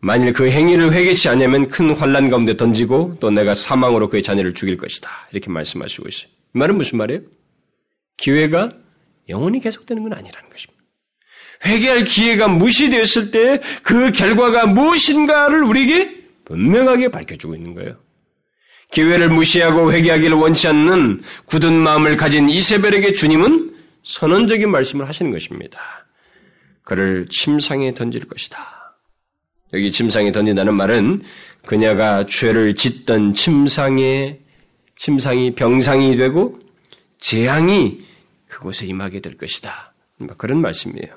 [0.00, 4.76] 만일 그 행위를 회개치 않으면 큰 환란 가운데 던지고 또 내가 사망으로 그의 자녀를 죽일
[4.76, 5.10] 것이다.
[5.32, 6.28] 이렇게 말씀하시고 있어요.
[6.54, 7.22] 이 말은 무슨 말이에요?
[8.16, 8.70] 기회가
[9.28, 10.78] 영원히 계속되는 건 아니라는 것입니다.
[11.64, 17.96] 회개할 기회가 무시되었을 때 그 결과가 무엇인가를 우리에게 분명하게 밝혀주고 있는 거예요.
[18.92, 25.80] 기회를 무시하고 회개하기를 원치 않는 굳은 마음을 가진 이세벨에게 주님은 선언적인 말씀을 하시는 것입니다.
[26.84, 28.77] 그를 침상에 던질 것이다.
[29.72, 31.22] 여기 침상에 던진다는 말은
[31.66, 34.38] 그녀가 죄를 짓던 침상에
[34.96, 36.58] 침상이 병상이 되고
[37.18, 38.00] 재앙이
[38.48, 39.92] 그곳에 임하게 될 것이다.
[40.36, 41.14] 그런 말씀이에요.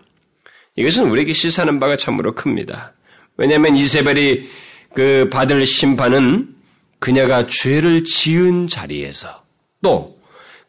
[0.76, 2.94] 이것은 우리에게 시사하는 바가 참으로 큽니다.
[3.38, 4.50] 왜냐하면 이세벨이
[4.94, 6.56] 그 받을 심판은
[7.00, 9.44] 그녀가 죄를 지은 자리에서
[9.82, 10.20] 또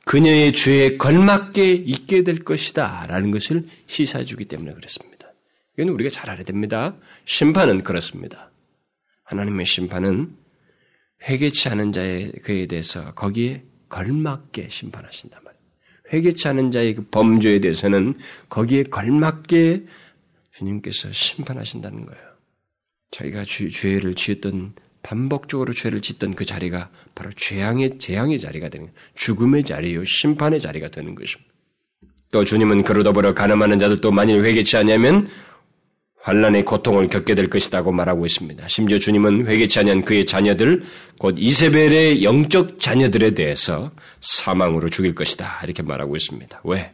[0.05, 3.07] 그녀의 죄에 걸맞게 있게 될 것이다.
[3.09, 5.12] 라는 것을 시사해 주기 때문에 그렇습니다.
[5.79, 6.95] 이건 우리가 잘 알아야 됩니다.
[7.25, 8.51] 심판은 그렇습니다.
[9.25, 10.37] 하나님의 심판은
[11.29, 15.63] 회개치 않은 자에 그에 대해서 거기에 걸맞게 심판하신단 말이에요.
[16.13, 19.87] 회개치 않은 자의 그 범죄에 대해서는 거기에 걸맞게
[20.53, 22.23] 주님께서 심판하신다는 거예요.
[23.11, 30.05] 자기가 죄를 지었던 반복적으로 죄를 짓던 그 자리가 바로 죄양의 재앙의 자리가 되는 죽음의 자리요
[30.05, 31.51] 심판의 자리가 되는 것입니다.
[32.31, 35.29] 또 주님은 그로 더불어 가늠하는 자들도 만일 회개치 않으면
[36.23, 38.69] 환란의 고통을 겪게 될 것이라고 말하고 있습니다.
[38.69, 40.85] 심지어 주님은 회개치 않은 그의 자녀들
[41.19, 46.61] 곧 이세벨의 영적 자녀들에 대해서 사망으로 죽일 것이다 이렇게 말하고 있습니다.
[46.65, 46.93] 왜?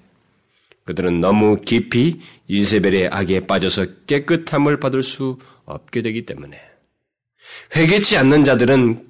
[0.85, 6.59] 그들은 너무 깊이 이세벨의 악에 빠져서 깨끗함을 받을 수 없게 되기 때문에
[7.77, 9.07] 회개치 않는 자들은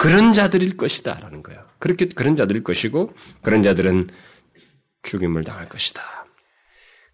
[0.00, 1.20] 그런 자들일 것이다.
[1.20, 1.62] 라는 거예요.
[1.78, 4.08] 그렇게, 그런 자들일 것이고, 그런 자들은
[5.02, 6.19] 죽임을 당할 것이다.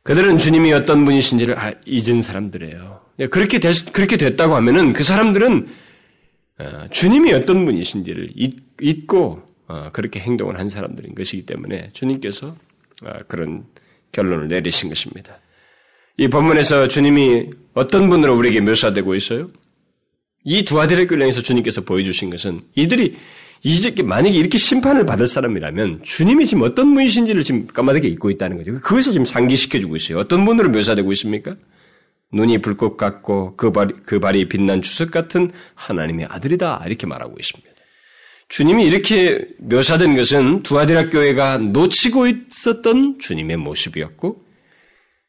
[0.06, 3.00] 그들은 주님이 어떤 분이신지를 아, 잊은 사람들이에요.
[3.18, 5.68] 예, 그렇게 됐, 그렇게 됐다고 하면은 그 사람들은
[6.58, 12.56] 어, 주님이 어떤 분이신지를 잊, 고 어, 그렇게 행동을 한 사람들인 것이기 때문에 주님께서
[13.04, 13.64] 어, 그런
[14.12, 15.40] 결론을 내리신 것입니다.
[16.18, 19.50] 이 본문에서 주님이 어떤 분으로 우리에게 묘사되고 있어요?
[20.44, 23.16] 이 두 아들의 균형에서 주님께서 보여주신 것은 이들이
[23.62, 28.74] 이제 만약에 이렇게 심판을 받을 사람이라면 주님이 지금 어떤 분이신지를 지금 까마득히 잊고 있다는 거죠.
[28.74, 30.18] 그것을 지금 상기시켜주고 있어요.
[30.18, 31.56] 어떤 분으로 묘사되고 있습니까?
[32.32, 36.82] 눈이 불꽃 같고 그, 발, 그 발이 빛난 주석 같은 하나님의 아들이다.
[36.86, 37.70] 이렇게 말하고 있습니다.
[38.48, 44.44] 주님이 이렇게 묘사된 것은 두아디라 교회가 놓치고 있었던 주님의 모습이었고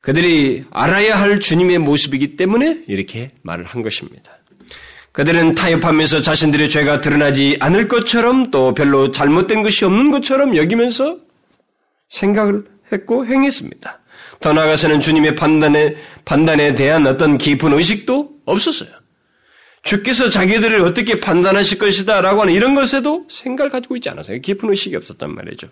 [0.02, 4.38] 그들이 알아야 할 주님의 모습이기 때문에 이렇게 말을 한 것입니다.
[5.17, 11.17] 그들은 타협하면서 자신들의 죄가 드러나지 않을 것처럼 또 별로 잘못된 것이 없는 것처럼 여기면서
[12.10, 13.99] 생각을 했고 행했습니다.
[14.39, 18.89] 더 나아가서는 주님의 판단에, 판단에 대한 어떤 깊은 의식도 없었어요.
[19.82, 24.39] 주께서 자기들을 어떻게 판단하실 것이다 라고 하는 이런 것에도 생각을 가지고 있지 않았어요.
[24.39, 25.67] 깊은 의식이 없었단 말이죠.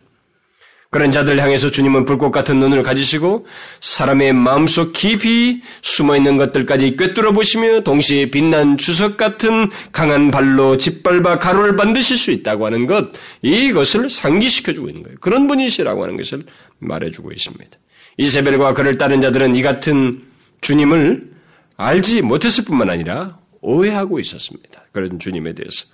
[0.95, 3.45] 그런 자들 향해서 주님은 불꽃 같은 눈을 가지시고
[3.81, 11.38] 사람의 마음속 깊이 숨어 있는 것들까지 꿰뚫어 보시며 동시에 빛난 주석 같은 강한 발로 짓밟아
[11.38, 15.17] 가루를 만드실 수 있다고 하는 것 이것을 상기시켜 주고 있는 거예요.
[15.19, 16.43] 그런 분이시라고 하는 것을
[16.79, 17.77] 말해 주고 있습니다.
[18.17, 20.23] 이세벨과 그를 따른 자들은 이 같은
[20.62, 21.29] 주님을
[21.75, 24.86] 알지 못했을 뿐만 아니라 오해하고 있었습니다.
[24.93, 25.88] 그런 주님에 대해서.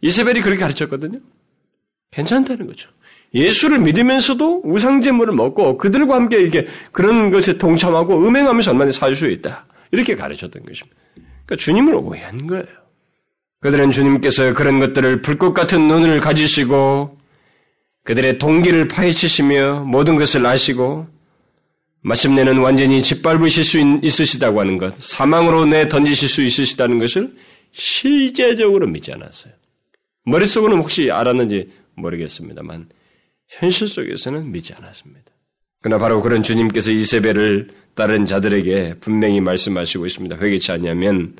[0.00, 1.20] 이세벨이 그렇게 가르쳤거든요.
[2.10, 2.88] 괜찮다는 거죠.
[3.34, 9.66] 예수를 믿으면서도 우상제물을 먹고 그들과 함께 이렇게 그런 것에 동참하고 음행하면서 얼마나 살 수 있다.
[9.90, 10.96] 이렇게 가르쳤던 것입니다.
[11.44, 12.64] 그러니까 주님을 오해한 거예요.
[13.60, 17.18] 그들은 주님께서 그런 것들을 불꽃 같은 눈을 가지시고
[18.04, 21.06] 그들의 동기를 파헤치시며 모든 것을 아시고
[22.02, 27.34] 마침내는 완전히 짓밟으실 수 있으시다고 하는 것, 사망으로 내 던지실 수 있으시다는 것을
[27.72, 29.52] 실제적으로 믿지 않았어요.
[30.24, 32.88] 머릿속으로는 혹시 알았는지 모르겠습니다만
[33.48, 35.30] 현실 속에서는 믿지 않았습니다.
[35.80, 40.36] 그러나 바로 그런 주님께서 이세벨을 다른 자들에게 분명히 말씀하시고 있습니다.
[40.36, 41.36] 회개치 않냐면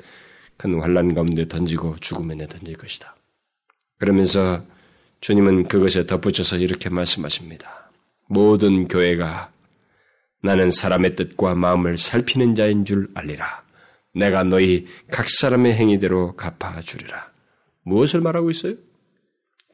[0.57, 3.15] 큰 환란 가운데 던지고 죽음에 내던질 것이다.
[3.97, 4.63] 그러면서
[5.21, 7.91] 주님은 그것에 덧붙여서 이렇게 말씀하십니다.
[8.27, 9.51] 모든 교회가
[10.41, 13.63] 나는 사람의 뜻과 마음을 살피는 자인 줄 알리라.
[14.15, 17.31] 내가 너희 각 사람의 행위대로 갚아주리라.
[17.83, 18.75] 무엇을 말하고 있어요?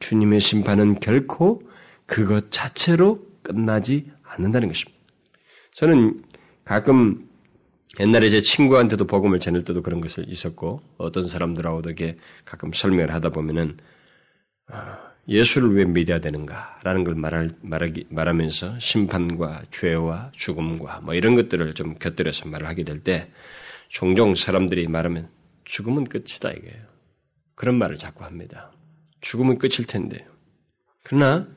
[0.00, 1.62] 주님의 심판은 결코
[2.06, 4.98] 그것 자체로 끝나지 않는다는 것입니다.
[5.74, 6.20] 저는
[6.64, 7.28] 가끔
[8.00, 13.30] 옛날에 제 친구한테도 복음을 전할 때도 그런 것을 있었고 어떤 사람들하고도 이렇게 가끔 설명을 하다
[13.30, 13.76] 보면은
[14.68, 21.74] 아, 예수를 왜 믿어야 되는가라는 걸 말할, 말하기, 말하면서 심판과 죄와 죽음과 뭐 이런 것들을
[21.74, 23.30] 좀 곁들여서 말을 하게 될 때
[23.88, 25.28] 종종 사람들이 말하면
[25.64, 26.86] 죽음은 끝이다 이거예요.
[27.54, 28.72] 그런 말을 자꾸 합니다.
[29.20, 30.26] 죽음은 끝일 텐데.
[31.02, 31.48] 그러나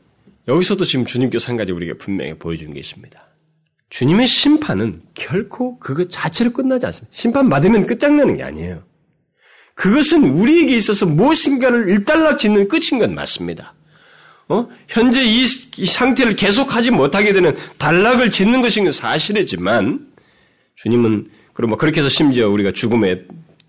[0.50, 3.20] 여기서도 지금 주님께서 한 가지 우리가 분명히 보여준 게 있습니다.
[3.92, 7.16] 주님의 심판은 결코 그것 자체로 끝나지 않습니다.
[7.16, 8.84] 심판 받으면 끝장나는 게 아니에요.
[9.76, 13.76] 그것은 우리에게 있어서 무엇인가를 일단락 짓는 끝인 건 맞습니다.
[14.48, 14.68] 어?
[14.88, 15.46] 현재 이,
[15.78, 20.08] 이, 상태를 계속하지 못하게 되는 단락을 짓는 것인 건 사실이지만
[20.78, 23.22] 주님은 그럼 뭐 그렇게 해서 심지어 우리가 죽음에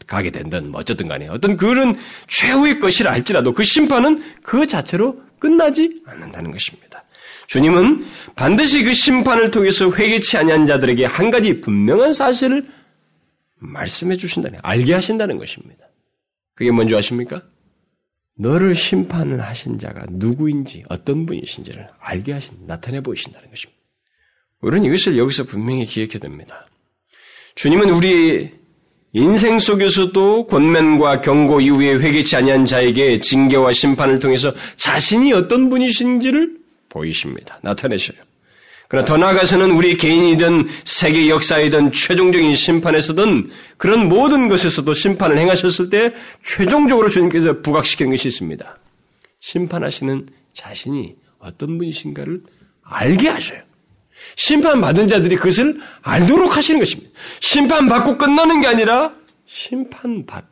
[0.07, 6.03] 가게 된다는 뭐 어쨌든 간에 어떤 그런 최후의 것이라 할지라도 그 심판은 그 자체로 끝나지
[6.07, 7.05] 않는다는 것입니다.
[7.49, 8.05] 주님은
[8.37, 12.69] 반드시 그 심판을 통해서 회개치 아니한 자들에게 한 가지 분명한 사실을
[13.57, 15.87] 말씀해 주신다는 알게 하신다는 것입니다.
[16.55, 17.43] 그게 뭔지 아십니까?
[18.37, 23.81] 너를 심판을 하신 자가 누구인지 어떤 분이신지를 알게 하신 나타내 보이신다는 것입니다.
[24.61, 26.69] 우리는 이것을 여기서 분명히 기억해야 됩니다.
[27.55, 28.60] 주님은 우리
[29.13, 37.59] 인생 속에서도 권면과 경고 이후에 회개치 아니한 자에게 징계와 심판을 통해서 자신이 어떤 분이신지를 보이십니다.
[37.63, 38.19] 나타내셔요.
[38.89, 46.13] 그러나 더 나아가서는 우리 개인이든 세계 역사이든 최종적인 심판에서든 그런 모든 것에서도 심판을 행하셨을 때
[46.43, 48.79] 최종적으로 주님께서 부각시킨 것이 있습니다.
[49.39, 52.43] 심판하시는 자신이 어떤 분이신가를
[52.83, 53.61] 알게 하셔요.
[54.37, 57.11] 심판받은 자들이 그것을 알도록 하시는 것입니다.
[57.41, 59.15] 심판받고 끝나는 게 아니라
[59.47, 60.45] 심판받,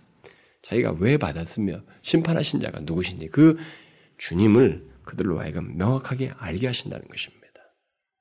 [0.63, 3.57] 자기가 왜 받았으며 심판하신 자가 누구신지 그
[4.19, 7.39] 주님을 그들로 하여금 명확하게 알게 하신다는 것입니다.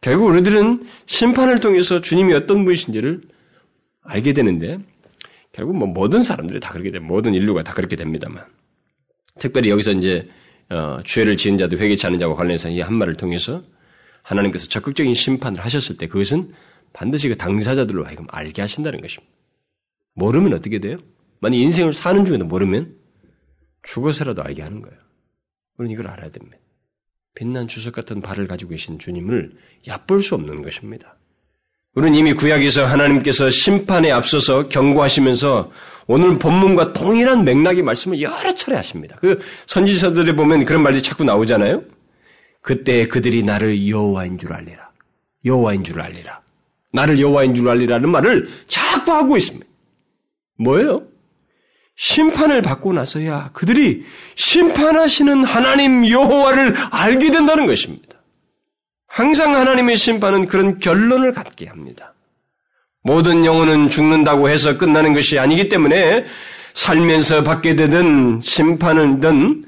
[0.01, 3.21] 결국 우리들은 심판을 통해서 주님이 어떤 분이신지를
[4.03, 4.79] 알게 되는데
[5.51, 8.45] 결국 뭐 모든 사람들이 다 그렇게 돼 모든 인류가 다 그렇게 됩니다만
[9.39, 10.29] 특별히 여기서 이제
[10.69, 13.63] 어, 죄를 지은 자도 회개치 않은 자와 관련해서 이 한 말을 통해서
[14.27, 16.53] 하나님께서 적극적인 심판을 하셨을 때 그것은
[16.93, 19.33] 반드시 그 당사자들로 하여금 알게 하신다는 것입니다.
[20.13, 20.97] 모르면 어떻게 돼요?
[21.39, 22.95] 만약 인생을 사는 중에도 모르면
[23.83, 24.97] 죽어서라도 알게 하는 거예요.
[25.77, 26.57] 우리는 이걸 알아야 됩니다.
[27.35, 29.53] 빛난 주석 같은 발을 가지고 계신 주님을
[29.87, 31.15] 얕볼 수 없는 것입니다.
[31.93, 35.71] 우리는 이미 구약에서 하나님께서 심판에 앞서서 경고하시면서
[36.07, 39.15] 오늘 본문과 동일한 맥락의 말씀을 여러 차례 하십니다.
[39.17, 41.83] 그 선지서들에 보면 그런 말이 자꾸 나오잖아요.
[42.67, 44.89] 그때 그들이 나를 여호와인 줄 알리라.
[45.45, 46.41] 여호와인 줄 알리라.
[46.91, 49.65] 나를 여호와인 줄 알리라는 말을 자꾸 하고 있습니다.
[50.59, 51.03] 뭐예요?
[51.95, 54.03] 심판을 받고 나서야 그들이
[54.35, 58.17] 심판하시는 하나님 여호와를 알게 된다는 것입니다.
[59.07, 62.15] 항상 하나님의 심판은 그런 결론을 갖게 합니다.
[63.01, 66.25] 모든 영혼은 죽는다고 해서 끝나는 것이 아니기 때문에
[66.73, 69.66] 살면서 받게 되든 심판이든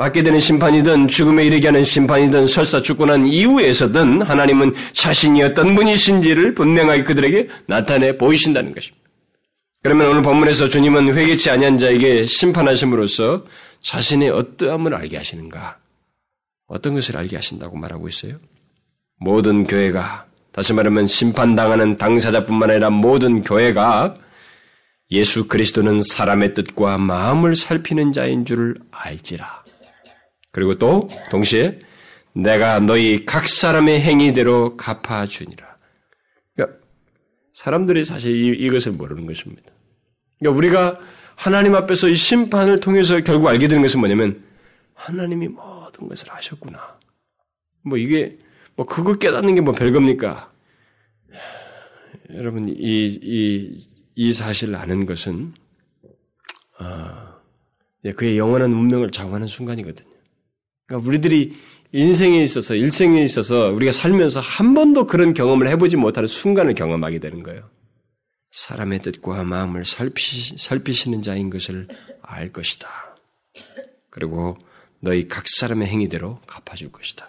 [0.00, 6.54] 받게 되는 심판이든 죽음에 이르게 하는 심판이든 설사 죽고 난 이후에서든 하나님은 자신이 어떤 분이신지를
[6.54, 9.06] 분명하게 그들에게 나타내 보이신다는 것입니다.
[9.82, 13.44] 그러면 오늘 본문에서 주님은 회개치 아니한 자에게 심판하심으로써
[13.82, 15.76] 자신의 어떠함을 알게 하시는가?
[16.66, 18.36] 어떤 것을 알게 하신다고 말하고 있어요?
[19.18, 24.14] 모든 교회가 다시 말하면 심판당하는 당사자뿐만 아니라 모든 교회가
[25.10, 29.59] 예수 그리스도는 사람의 뜻과 마음을 살피는 자인 줄을 알지라.
[30.52, 31.78] 그리고 또 동시에
[32.32, 35.70] 내가 너희 각 사람의 행위대로 갚아주니라.
[37.60, 39.70] 사람들이 사실 이, 이것을 모르는 것입니다.
[40.38, 40.98] 그러니까 우리가
[41.36, 44.42] 하나님 앞에서 이 심판을 통해서 결국 알게 되는 것은 뭐냐면
[44.94, 46.98] 하나님이 모든 것을 아셨구나.
[47.82, 48.38] 뭐 이게
[48.76, 50.50] 뭐 그거 깨닫는 게 뭐 별겁니까?
[52.34, 55.52] 여러분 이이이 사실을 아는 것은
[56.78, 57.36] 아,
[58.16, 60.09] 그의 영원한 운명을 좌우하는 순간이거든요.
[60.90, 61.56] 그러니까 우리들이
[61.92, 67.42] 인생에 있어서 일생에 있어서 우리가 살면서 한 번도 그런 경험을 해보지 못하는 순간을 경험하게 되는
[67.44, 67.70] 거예요.
[68.50, 71.86] 사람의 뜻과 마음을 살피, 살피시는 자인 것을
[72.22, 72.88] 알 것이다.
[74.10, 74.58] 그리고
[74.98, 77.28] 너희 각 사람의 행위대로 갚아줄 것이다.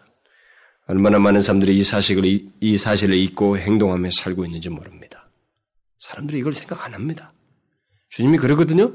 [0.88, 5.30] 얼마나 많은 사람들이 이 사실을, 이 사실을 잊고 행동하며 살고 있는지 모릅니다.
[6.00, 7.32] 사람들이 이걸 생각 안 합니다.
[8.10, 8.94] 주님이 그러거든요.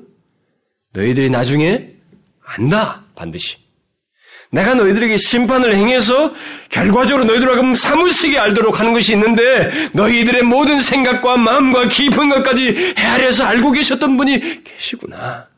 [0.93, 1.95] 너희들이 나중에
[2.43, 3.66] 안다, 반드시.
[4.51, 6.33] 내가 너희들에게 심판을 행해서
[6.69, 13.73] 결과적으로 너희들하고 사무치게 알도록 하는 것이 있는데 너희들의 모든 생각과 마음과 깊은 것까지 헤아려서 알고
[13.73, 15.49] 계셨던 분이 계시구나.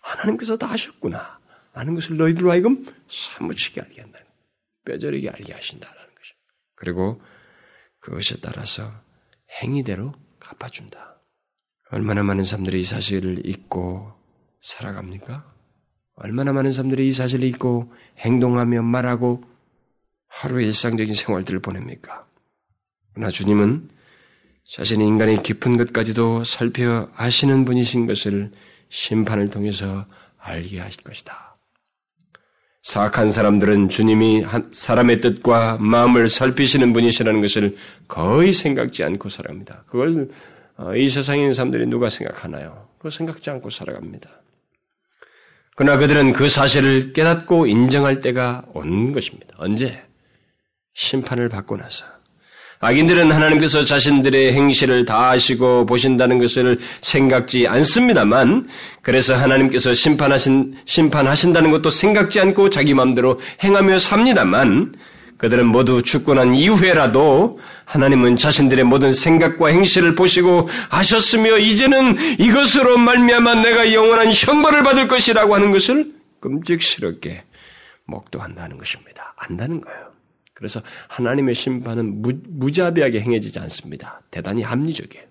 [0.00, 1.38] 하나님께서 다 하셨구나.
[1.72, 4.18] 하는 것을 너희들로 하여금 사무치게 알게 한다.
[4.84, 6.32] 뼈저리게 알게 하신다라는 것이.
[6.76, 7.20] 그리고
[8.00, 8.92] 그것에 따라서
[9.62, 11.16] 행위대로 갚아준다.
[11.90, 14.12] 얼마나 많은 사람들이 이 사실을 잊고
[14.60, 15.55] 살아갑니까?
[16.16, 19.42] 얼마나 많은 사람들이 이 사실을 잊고 행동하며 말하고
[20.28, 22.26] 하루 일상적인 생활들을 보냅니까?
[23.12, 23.88] 그러나 주님은
[24.64, 28.50] 자신의 인간의 깊은 것까지도 살펴 아시는 분이신 것을
[28.88, 30.06] 심판을 통해서
[30.38, 31.56] 알게 하실 것이다.
[32.82, 39.84] 사악한 사람들은 주님이 사람의 뜻과 마음을 살피시는 분이시라는 것을 거의 생각지 않고 살아갑니다.
[39.86, 40.30] 그걸
[40.76, 42.88] 어, 이 세상에 있는 사람들이 누가 생각하나요?
[42.98, 44.30] 그거 생각지 않고 살아갑니다.
[45.76, 49.46] 그러나 그들은 그 사실을 깨닫고 인정할 때가 온 것입니다.
[49.58, 50.02] 언제?
[50.94, 52.06] 심판을 받고 나서.
[52.80, 58.68] 악인들은 하나님께서 자신들의 행실을 다 아시고 보신다는 것을 생각지 않습니다만,
[59.02, 64.94] 그래서 하나님께서 심판하신, 심판하신다는 것도 생각지 않고 자기 마음대로 행하며 삽니다만,
[65.38, 73.56] 그들은 모두 죽고 난 이후에라도 하나님은 자신들의 모든 생각과 행실을 보시고 하셨으며 이제는 이것으로 말미암아
[73.56, 77.44] 내가 영원한 형벌을 받을 것이라고 하는 것을 끔찍스럽게
[78.06, 79.34] 목도한다는 것입니다.
[79.36, 80.06] 안다는 거예요.
[80.54, 84.22] 그래서 하나님의 심판은 무, 자비하게 행해지지 않습니다.
[84.30, 85.26] 대단히 합리적이에요.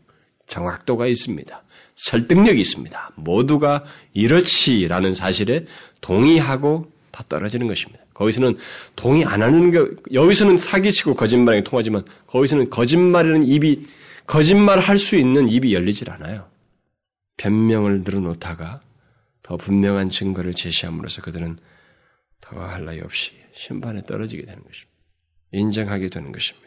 [0.47, 1.63] 정확도가 있습니다.
[1.95, 3.11] 설득력이 있습니다.
[3.15, 5.65] 모두가 이렇지라는 사실에
[6.01, 8.04] 동의하고 다 떨어지는 것입니다.
[8.15, 8.57] 거기서는
[8.95, 13.85] 동의 안 하는 게, 여기서는 사기치고 거짓말이 통하지만, 거기서는 거짓말이라는 입이,
[14.25, 16.49] 거짓말 할 수 있는 입이 열리질 않아요.
[17.37, 18.81] 변명을 늘어놓다가
[19.43, 21.57] 더 분명한 증거를 제시함으로써 그들은
[22.41, 24.95] 더할 나위 없이 심판에 떨어지게 되는 것입니다.
[25.51, 26.65] 인정하게 되는 것입니다.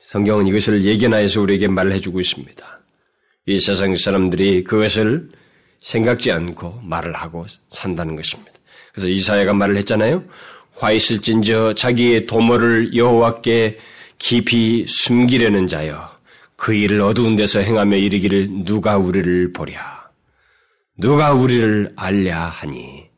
[0.00, 2.80] 성경은 이것을 예견하여서 우리에게 말해주고 있습니다.
[3.46, 5.30] 이 세상 사람들이 그것을
[5.80, 8.52] 생각지 않고 말을 하고 산다는 것입니다.
[8.92, 10.24] 그래서 이사야가 말을 했잖아요.
[10.80, 13.78] 화 있을진저 자기의 도모를 여호와께
[14.16, 16.10] 깊이 숨기려는 자여
[16.56, 20.08] 그 일을 어두운 데서 행하며 이르기를 누가 우리를 보랴
[20.96, 23.10] 누가 우리를 알랴 하니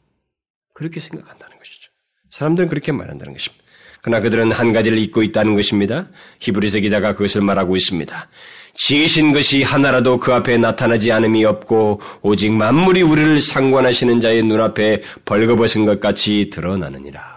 [0.74, 1.92] 그렇게 생각한다는 것이죠.
[2.30, 3.62] 사람들은 그렇게 말한다는 것입니다.
[4.02, 6.08] 그러나 그들은 한 가지를 잊고 있다는 것입니다.
[6.40, 8.28] 히브리서 기자가 그것을 말하고 있습니다.
[8.74, 15.86] 지으신 것이 하나라도 그 앞에 나타나지 않음이 없고 오직 만물이 우리를 상관하시는 자의 눈앞에 벌거벗은
[15.86, 17.31] 것 같이 드러나느니라.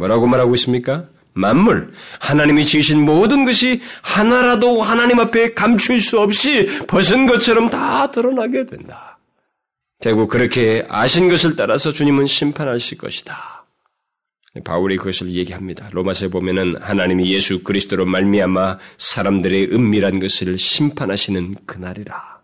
[0.00, 1.04] 뭐라고 말하고 있습니까?
[1.34, 8.64] 만물, 하나님이 지으신 모든 것이 하나라도 하나님 앞에 감출 수 없이 벗은 것처럼 다 드러나게
[8.66, 9.18] 된다.
[10.00, 13.66] 결국 그렇게 아신 것을 따라서 주님은 심판하실 것이다.
[14.64, 15.88] 바울이 그것을 얘기합니다.
[15.92, 22.40] 로마서에 보면은 하나님이 예수 그리스도로 말미암아 사람들의 은밀한 것을 심판하시는 그날이라.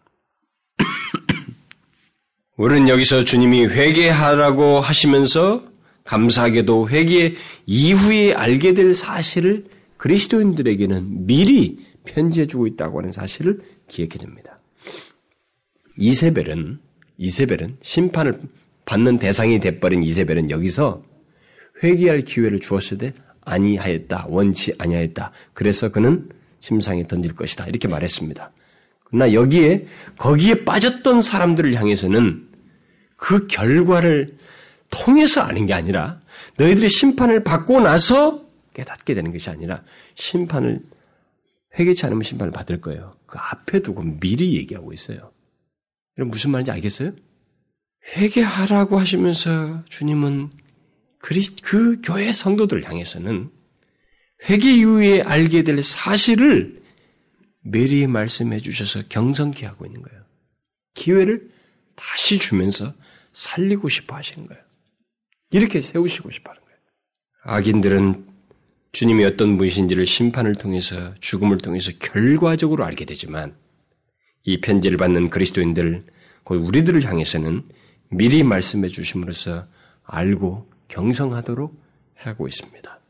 [2.57, 5.76] 우리는 여기서 주님이 회개하라고 하시면서
[6.07, 7.35] 감사하게도 회개
[7.67, 14.59] 이후에 알게 될 사실을 그리스도인들에게는 미리 편지해주고 있다고 하는 사실을 기억해 줍니다.
[15.99, 16.79] 이세벨은
[17.19, 18.41] 이세벨은 심판을
[18.85, 21.03] 받는 대상이 돼버린 이세벨은 여기서
[21.83, 24.27] 회개할 기회를 주었을 때 아니하였다.
[24.29, 25.33] 원치 아니하였다.
[25.53, 26.29] 그래서 그는
[26.61, 27.67] 심상에 던질 것이다.
[27.67, 28.53] 이렇게 말했습니다.
[29.05, 29.87] 그러나 여기에
[30.19, 32.49] 거기에 빠졌던 사람들을 향해서는
[33.17, 34.37] 그 결과를
[34.91, 36.20] 통해서 아는 게 아니라
[36.57, 39.82] 너희들이 심판을 받고 나서 깨닫게 되는 것이 아니라
[40.14, 40.82] 심판을
[41.78, 43.16] 회개치 않으면 심판을 받을 거예요.
[43.26, 45.32] 그 앞에 두고 미리 얘기하고 있어요.
[46.18, 47.12] 여러분 무슨 말인지 알겠어요?
[48.16, 50.51] 회개하라고 하시면서 주님은
[51.18, 53.51] 그 교회 성도들 향해서는
[54.49, 56.82] 회개 이후에 알게 될 사실을
[57.62, 60.22] 메리 말씀해 주셔서 경성케 하고 있는 거예요.
[60.95, 61.51] 기회를
[61.97, 62.95] 다시 주면서
[63.32, 64.62] 살리고 싶어 하시는 거예요.
[65.51, 66.79] 이렇게 세우시고 싶어 하는 거예요.
[67.45, 68.27] 악인들은
[68.93, 73.55] 주님이 어떤 분이신지를 심판을 통해서 죽음을 통해서 결과적으로 알게 되지만
[74.45, 76.05] 이 편지를 받는 그리스도인들,
[76.45, 77.63] 곧 우리들을 향해서는
[78.09, 79.67] 미리 말씀해 주심으로써
[80.05, 81.75] 알고 경성하도록
[82.15, 83.01] 하고 있습니다.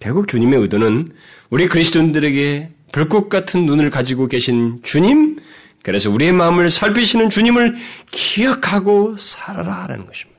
[0.00, 1.12] 결국 주님의 의도는
[1.50, 5.38] 우리 그리스도인들에게 불꽃 같은 눈을 가지고 계신 주님,
[5.82, 7.76] 그래서 우리의 마음을 살피시는 주님을
[8.10, 10.29] 기억하고 살아라 하는 것입니다.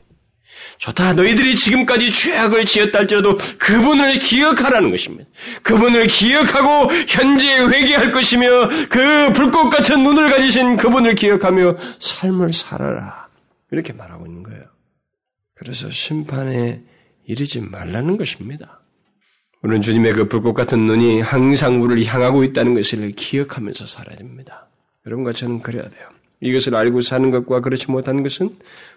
[0.82, 1.14] 좋다.
[1.14, 5.30] 너희들이 지금까지 죄악을 지었다 할지라도 그분을 기억하라는 것입니다.
[5.62, 13.28] 그분을 기억하고 현재 회개할 것이며 그 불꽃 같은 눈을 가지신 그분을 기억하며 삶을 살아라.
[13.70, 14.64] 이렇게 말하고 있는 거예요.
[15.54, 16.82] 그래서 심판에
[17.28, 18.82] 이르지 말라는 것입니다.
[19.62, 24.68] 우리는 주님의 그 불꽃 같은 눈이 항상 우리를 향하고 있다는 것을 기억하면서 살아야 됩니다.
[25.06, 26.10] 여러분과 저는 그래야 돼요.
[26.42, 28.50] 이것을 알고 사는 것과 그렇지 못하는 것은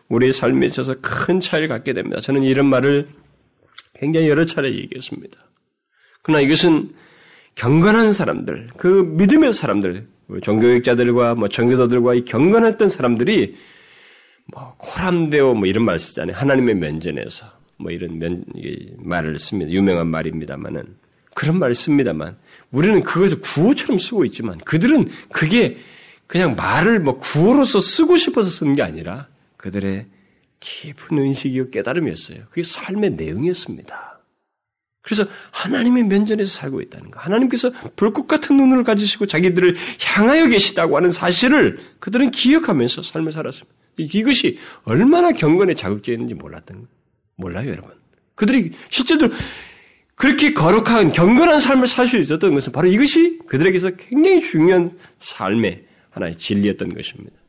[0.08, 2.20] 우리의 삶에 있어서 큰 차이를 갖게 됩니다.
[2.20, 3.08] 저는 이런 말을
[3.94, 5.38] 굉장히 여러 차례 얘기했습니다.
[6.22, 6.90] 그러나 이것은
[7.54, 10.06] 경건한 사람들, 그 믿음의 사람들,
[10.42, 13.56] 종교육자들과 뭐 종교도들과 이 경건했던 사람들이
[14.46, 16.36] 뭐 코람데오 뭐 이런 말 쓰잖아요.
[16.36, 17.46] 하나님의 면전에서
[17.78, 18.44] 뭐 이런 면,
[18.98, 19.70] 말을 씁니다.
[19.70, 20.84] 유명한 말입니다만은
[21.34, 22.36] 그런 말을 씁니다만
[22.70, 25.78] 우리는 그것을 구호처럼 쓰고 있지만 그들은 그게
[26.26, 29.28] 그냥 말을 뭐 구호로서 쓰고 싶어서 쓰는 게 아니라
[29.64, 30.06] 그들의
[30.60, 32.44] 깊은 의식이고 깨달음이었어요.
[32.50, 34.20] 그게 삶의 내용이었습니다.
[35.00, 37.18] 그래서 하나님의 면전에서 살고 있다는 거.
[37.20, 43.74] 하나님께서 불꽃 같은 눈을 가지시고 자기들을 향하여 계시다고 하는 사실을 그들은 기억하면서 삶을 살았습니다.
[43.96, 46.88] 이것이 얼마나 경건에 자극적이었는지 몰랐던 거예요.
[47.36, 47.90] 몰라요, 여러분.
[48.34, 49.30] 그들이 실제로
[50.14, 56.36] 그렇게 거룩한 경건한 삶을 살 수 있었던 것은 바로 이것이 그들에게서 굉장히 중요한 삶의 하나의
[56.36, 57.43] 진리였던 것입니다.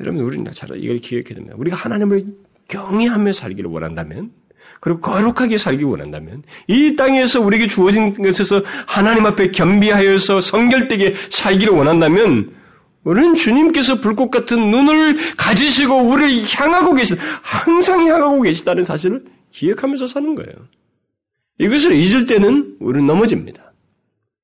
[0.00, 1.54] 여러분, 우리는 잘 이걸 기억해야 됩니다.
[1.56, 2.26] 우리가 하나님을
[2.68, 4.30] 경외하며 살기를 원한다면,
[4.80, 12.52] 그리고 거룩하게 살기 원한다면, 이 땅에서 우리에게 주어진 것에서 하나님 앞에 겸비하여서 성결되게 살기를 원한다면,
[13.04, 20.34] 우리는 주님께서 불꽃 같은 눈을 가지시고 우리를 향하고 계신, 항상 향하고 계시다는 사실을 기억하면서 사는
[20.34, 20.52] 거예요.
[21.58, 23.72] 이것을 잊을 때는 우리는 넘어집니다.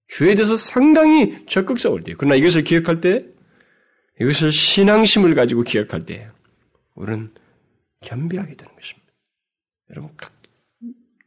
[0.06, 2.16] 주에 대해서 상당히 적극적으로 돼요.
[2.18, 3.24] 그러나 이것을 기억할 때,
[4.20, 6.28] 이것을 신앙심을 가지고 기억할 때,
[6.94, 7.32] 우리는
[8.00, 9.12] 겸비하게 되는 것입니다.
[9.90, 10.10] 여러분,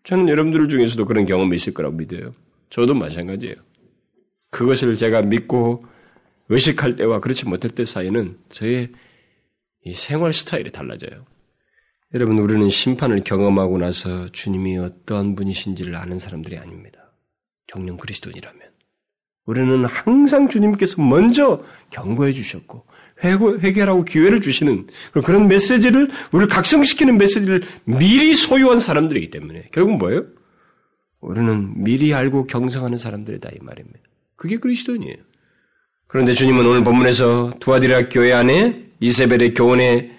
[0.04, 2.34] 저는 여러분들 중에서도 그런 경험이 있을 거라고 믿어요.
[2.70, 3.56] 저도 마찬가지예요.
[4.52, 5.86] 그것을 제가 믿고
[6.50, 8.92] 의식할 때와 그렇지 못할 때 사이는 저의
[9.94, 11.26] 생활 스타일이 달라져요.
[12.14, 17.12] 여러분, 우리는 심판을 경험하고 나서 주님이 어떠한 분이신지를 아는 사람들이 아닙니다.
[17.68, 18.75] 정령 그리스도인이라면.
[19.46, 22.86] 우리는 항상 주님께서 먼저 경고해 주셨고,
[23.24, 24.88] 회개라고 기회를 주시는
[25.24, 30.26] 그런 메시지를, 우리를 각성시키는 메시지를 미리 소유한 사람들이기 때문에, 결국 뭐예요?
[31.22, 34.00] 우리는 미리 알고 경성하는 사람들이다, 이 말입니다.
[34.36, 35.18] 그게 그리스도인이에요.
[36.08, 40.12] 그런데 주님은 오늘 본문에서 두아디라 교회 안에 이세벨의 교훈에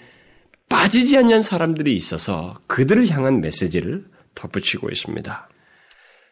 [0.69, 4.05] 빠지지 않는 사람들이 있어서 그들을 향한 메시지를
[4.35, 5.49] 덧붙이고 있습니다.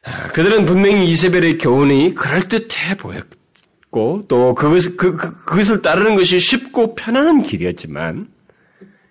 [0.04, 6.94] 아, 그들은 분명히 이세벨의 교훈이 그럴듯해 보였고 또 그것, 그, 그, 그것을 따르는 것이 쉽고
[6.94, 8.28] 편안한 길이었지만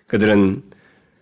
[0.06, 0.62] 그들은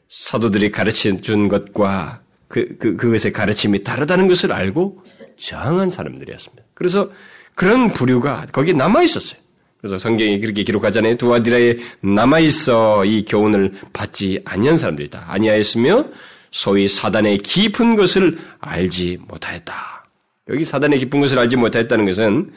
[0.09, 5.03] 사도들이 가르쳐 준 것과 그, 그, 그것의 가르침이 다르다는 것을 알고
[5.39, 6.63] 저항한 사람들이었습니다.
[6.75, 7.11] 그래서
[7.55, 9.41] 그런 부류가 거기에 남아 있었어요.
[9.81, 11.17] 그래서 성경이 그렇게 기록하잖아요.
[11.17, 15.25] 두아디라에 남아 있어 이 교훈을 받지 아니한 사람들이다.
[15.27, 16.07] 아니하였으며
[16.53, 20.05] 소위 사단의 깊은 것을 알지 못하였다.
[20.51, 22.53] 여기 사단의 깊은 것을 알지 못하였다는 것은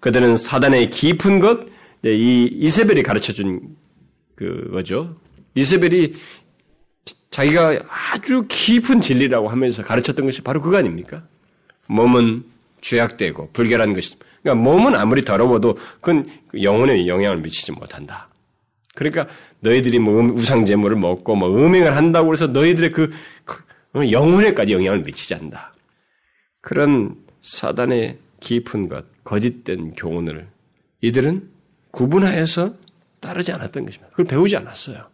[0.00, 1.60] 그들은 사단의 깊은 것,
[2.04, 3.60] 이 이세벨이 가르쳐 준
[4.34, 5.16] 그거죠.
[5.54, 6.14] 이세벨이
[7.30, 11.22] 자기가 아주 깊은 진리라고 하면서 가르쳤던 것이 바로 그거 아닙니까?
[11.86, 12.44] 몸은
[12.80, 16.26] 죄악되고 불결한 것이 그러니까 몸은 아무리 더러워도 그건
[16.60, 18.28] 영혼에 영향을 미치지 못한다.
[18.94, 19.28] 그러니까
[19.60, 23.10] 너희들이 뭐 음, 우상 제물을 먹고 뭐 음행을 한다고 해서 너희들의 그,
[23.44, 23.62] 그
[23.94, 25.72] 어, 영혼에까지 영향을 미치지 않는다.
[26.60, 30.48] 그런 사단의 깊은 것, 거짓된 교훈을
[31.00, 31.48] 이들은
[31.90, 32.74] 구분하여서
[33.20, 34.10] 따르지 않았던 것입니다.
[34.10, 35.08] 그걸 배우지 않았어요.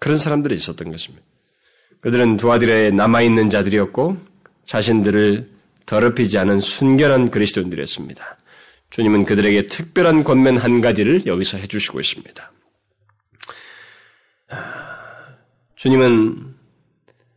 [0.00, 1.24] 그런 사람들이 있었던 것입니다.
[2.00, 4.16] 그들은 두아들에 남아있는 자들이었고
[4.66, 5.48] 자신들을
[5.86, 8.38] 더럽히지 않은 순결한 그리스도인들이었습니다.
[8.90, 12.51] 주님은 그들에게 특별한 권면 한 가지를 여기서 해주시고 있습니다.
[15.76, 16.54] 주님은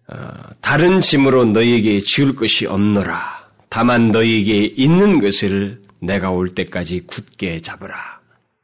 [0.08, 0.16] 어,
[0.62, 3.46] 다른 짐으로 너희에게 지울 것이 없노라.
[3.70, 7.96] 다만 너희에게 있는 것을 내가 올 때까지 굳게 잡으라.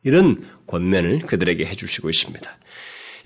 [0.03, 2.49] 이런 권면을 그들에게 해주시고 있습니다.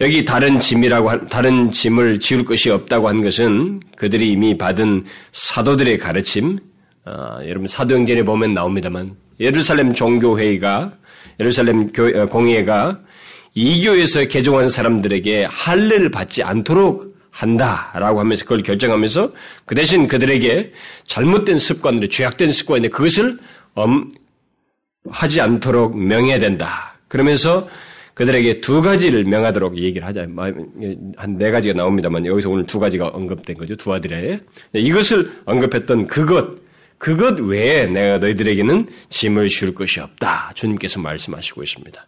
[0.02, 6.60] 여기 다른 짐이라고 다른 짐을 지울 것이 없다고 한 것은 그들이 이미 받은 사도들의 가르침,
[7.06, 10.94] 어, 여러분 사도행전에 보면 나옵니다만 예루살렘 종교회의가
[11.40, 13.00] 예루살렘 어, 공예가
[13.56, 19.34] 이교에서 개종한 사람들에게 할례를 받지 않도록 한다라고 하면서 그걸 결정하면서
[19.66, 20.72] 그 대신 그들에게
[21.08, 23.38] 잘못된 습관들이 죄악된 습관인데 그것을
[23.74, 24.12] 엄,
[25.10, 26.98] 하지 않도록 명해야 된다.
[27.08, 27.68] 그러면서
[28.14, 30.22] 그들에게 두 가지를 명하도록 얘기를 하자.
[31.18, 33.76] 한 네 가지가 나옵니다만 여기서 오늘 두 가지가 언급된 거죠.
[33.76, 34.40] 두 아들에.
[34.74, 36.58] 이것을 언급했던 그것,
[36.98, 40.52] 그것 외에 내가 너희들에게는 짐을 줄 것이 없다.
[40.56, 42.08] 주님께서 말씀하시고 있습니다.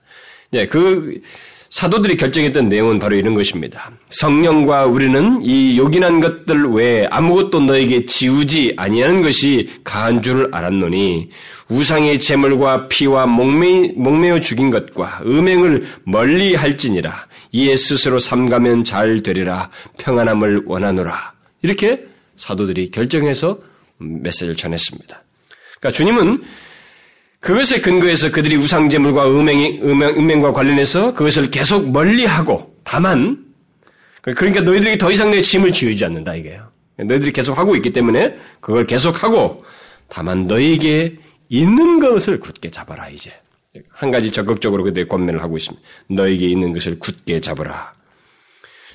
[0.52, 1.22] 네, 그
[1.70, 3.92] 사도들이 결정했던 내용은 바로 이런 것입니다.
[4.10, 11.30] 성령과 우리는 이 요긴한 것들 외에 아무것도 너에게 지우지 아니하는 것이 가한 줄을 알았노니
[11.70, 19.70] 우상의 재물과 피와 목매, 목매어 죽인 것과 음행을 멀리 할지니라 이에 스스로 삼가면 잘 되리라
[19.98, 22.06] 평안함을 원하노라 이렇게
[22.38, 23.60] 사도들이 결정해서
[23.98, 25.24] 메시지를 전했습니다.
[25.80, 26.44] 그러니까 주님은
[27.40, 33.46] 그것에 근거해서 그들이 우상제물과 음행, 음행, 음행 과 관련해서 그것을 계속 멀리하고 다만
[34.22, 36.70] 그러니까 너희들이 더 이상 내 짐을 지우지 않는다 이게요.
[36.98, 39.64] 너희들이 계속 하고 있기 때문에 그걸 계속하고
[40.10, 41.18] 다만 너희에게
[41.50, 43.32] 있는 것을 굳게 잡아라 이제
[43.90, 45.86] 한 가지 적극적으로 그들의 권면을 하고 있습니다.
[46.10, 47.94] 너에게 있는 것을 굳게 잡아라.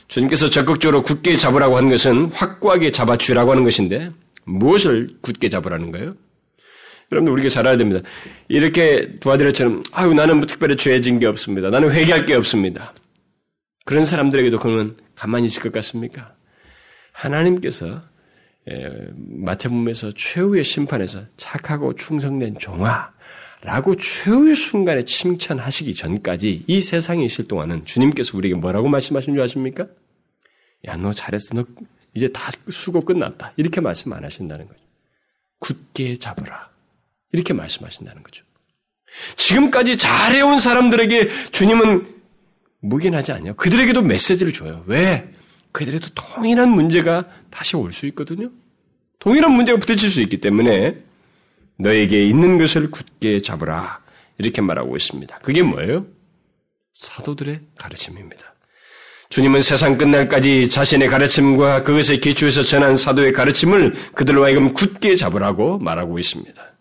[0.08, 4.10] 주님께서 적극적으로 굳게 잡으라고 한 것은 확고하게 잡아주라고 하는 것인데
[4.44, 6.14] 무엇을 굳게 잡으라는 거예요?
[7.12, 8.00] 여러분들 우리가 잘 알아야 됩니다.
[8.48, 11.70] 이렇게 도와드렸처럼 아유 나는 뭐 특별히 죄진 게 없습니다.
[11.70, 12.94] 나는 회개할 게 없습니다.
[13.84, 16.34] 그런 사람들에게도 그러면 가만히 있을 것 같습니까?
[17.12, 18.00] 하나님께서
[19.04, 28.38] 마태복음에서 최후의 심판에서 착하고 충성된 종아라고 최후의 순간에 칭찬하시기 전까지 이 세상에 있을 동안은 주님께서
[28.38, 29.86] 우리에게 뭐라고 말씀하신 줄 아십니까?
[30.86, 31.54] 야, 너 잘했어.
[31.54, 31.64] 너
[32.14, 33.52] 이제 다 수고 끝났다.
[33.56, 34.80] 이렇게 말씀 안 하신다는 거죠.
[35.58, 36.71] 굳게 잡으라.
[37.32, 38.44] 이렇게 말씀하신다는 거죠.
[39.36, 42.06] 지금까지 잘해온 사람들에게 주님은
[42.80, 43.54] 묵인하지 않아요.
[43.54, 44.82] 그들에게도 메시지를 줘요.
[44.86, 45.30] 왜?
[45.72, 48.50] 그들에도 동일한 문제가 다시 올 수 있거든요.
[49.18, 50.96] 동일한 문제가 부딪힐 수 있기 때문에
[51.78, 54.00] 너에게 있는 것을 굳게 잡으라.
[54.38, 55.38] 이렇게 말하고 있습니다.
[55.38, 56.06] 그게 뭐예요?
[56.94, 58.54] 사도들의 가르침입니다.
[59.28, 66.18] 주님은 세상 끝날까지 자신의 가르침과 그것에 기초해서 전한 사도의 가르침을 그들로 하여금 굳게 잡으라고 말하고
[66.18, 66.71] 있습니다.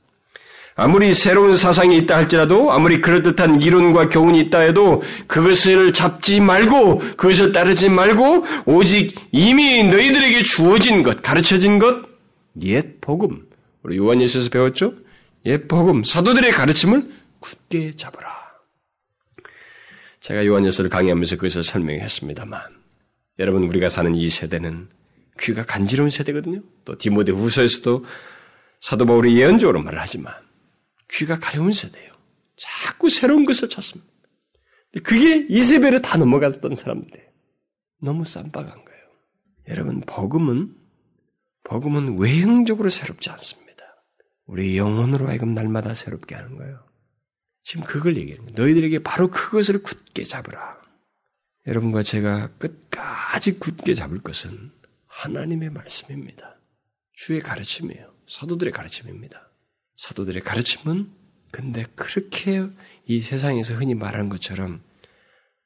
[0.76, 7.51] 아무리 새로운 사상이 있다 할지라도 아무리 그럴듯한 이론과 교훈이 있다 해도 그것을 잡지 말고 그것을
[7.51, 12.05] 따르지 말고 오직 이미 너희들에게 주어진 것, 가르쳐진 것,
[12.61, 13.47] 옛 복음.
[13.84, 14.93] 우리 요한예서에서 배웠죠?
[15.45, 17.03] 옛 복음, 사도들의 가르침을
[17.39, 18.30] 굳게 잡으라.
[20.22, 22.61] 제가 요한예서를 강의하면서 그것을 설명했습니다만
[23.39, 24.88] 여러분 우리가 사는 이 세대는
[25.39, 26.61] 귀가 간지러운 세대거든요.
[26.86, 28.05] 또 디모데 후서에서도
[28.82, 30.34] 사도 바울이 예언적으로 말을 하지만
[31.12, 32.12] 귀가 가려운 세대예요.
[32.57, 34.12] 자꾸 새로운 것을 찾습니다.
[35.03, 37.32] 그게 이세벨에 다 넘어갔던 사람들.
[38.01, 39.01] 너무 쌈박한 거예요.
[39.70, 40.76] 여러분, 복음은,
[41.64, 43.72] 복음은 외형적으로 새롭지 않습니다.
[44.45, 46.84] 우리 영혼으로 하여금 날마다 새롭게 하는 거예요.
[47.64, 48.62] 지금 그걸 얘기합니다.
[48.62, 50.82] 너희들에게 바로 그것을 굳게 잡으라.
[51.68, 54.72] 여러분과 제가 끝까지 굳게 잡을 것은
[55.05, 56.57] 하나님의 말씀입니다.
[57.14, 58.14] 주의 가르침이에요.
[58.28, 59.51] 사도들의 가르침입니다.
[60.02, 61.12] 사도들의 가르침은
[61.52, 62.68] 근데 그렇게
[63.06, 64.82] 이 세상에서 흔히 말하는 것처럼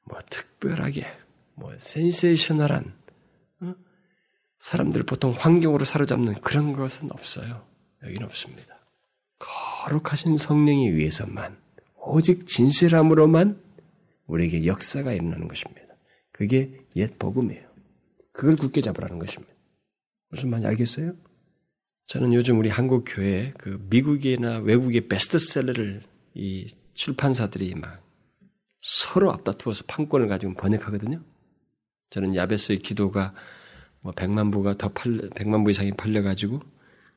[0.04, 1.06] 뭐 특별하게
[1.54, 2.92] 뭐 센세이셔널한
[3.60, 3.74] 어?
[4.60, 7.66] 사람들 보통 환경으로 사로잡는 그런 것은 없어요.
[8.02, 8.76] 여기는 없습니다.
[9.38, 11.56] 거룩하신 성령에 의해서만
[11.96, 13.62] 오직 진실함으로만
[14.26, 15.94] 우리에게 역사가 일어나는 것입니다.
[16.30, 17.66] 그게 옛 복음이에요.
[18.32, 19.54] 그걸 굳게 잡으라는 것입니다.
[20.28, 21.14] 무슨 말인지 알겠어요?
[22.06, 26.02] 저는 요즘 우리 한국 교회 그 미국이나 외국의 베스트셀러를
[26.34, 28.00] 이 출판사들이 막
[28.80, 31.20] 서로 앞다투어서 판권을 가지고 번역하거든요.
[32.10, 33.34] 저는 야베스의 기도가
[34.00, 36.60] 뭐 100만 부가 더 팔, 100만 부 이상이 팔려가지고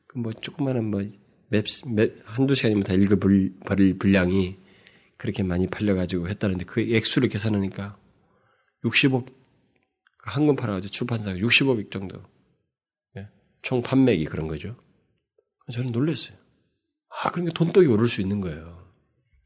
[0.08, 1.02] 그 뭐 조그마한 뭐
[1.50, 4.58] 맵, 맵, 한두 시간이면 다 읽어버릴 분량이
[5.16, 7.96] 그렇게 많이 팔려가지고 했다는데 그 액수를 계산하니까
[8.84, 9.26] 60억
[10.24, 12.22] 한 권 팔아가지고 출판사가 60억 정도
[13.62, 14.76] 총 판매액이 그런 거죠.
[15.72, 16.36] 저는 놀랐어요.
[17.08, 18.80] 아, 그러니까 돈독이 오를 수 있는 거예요.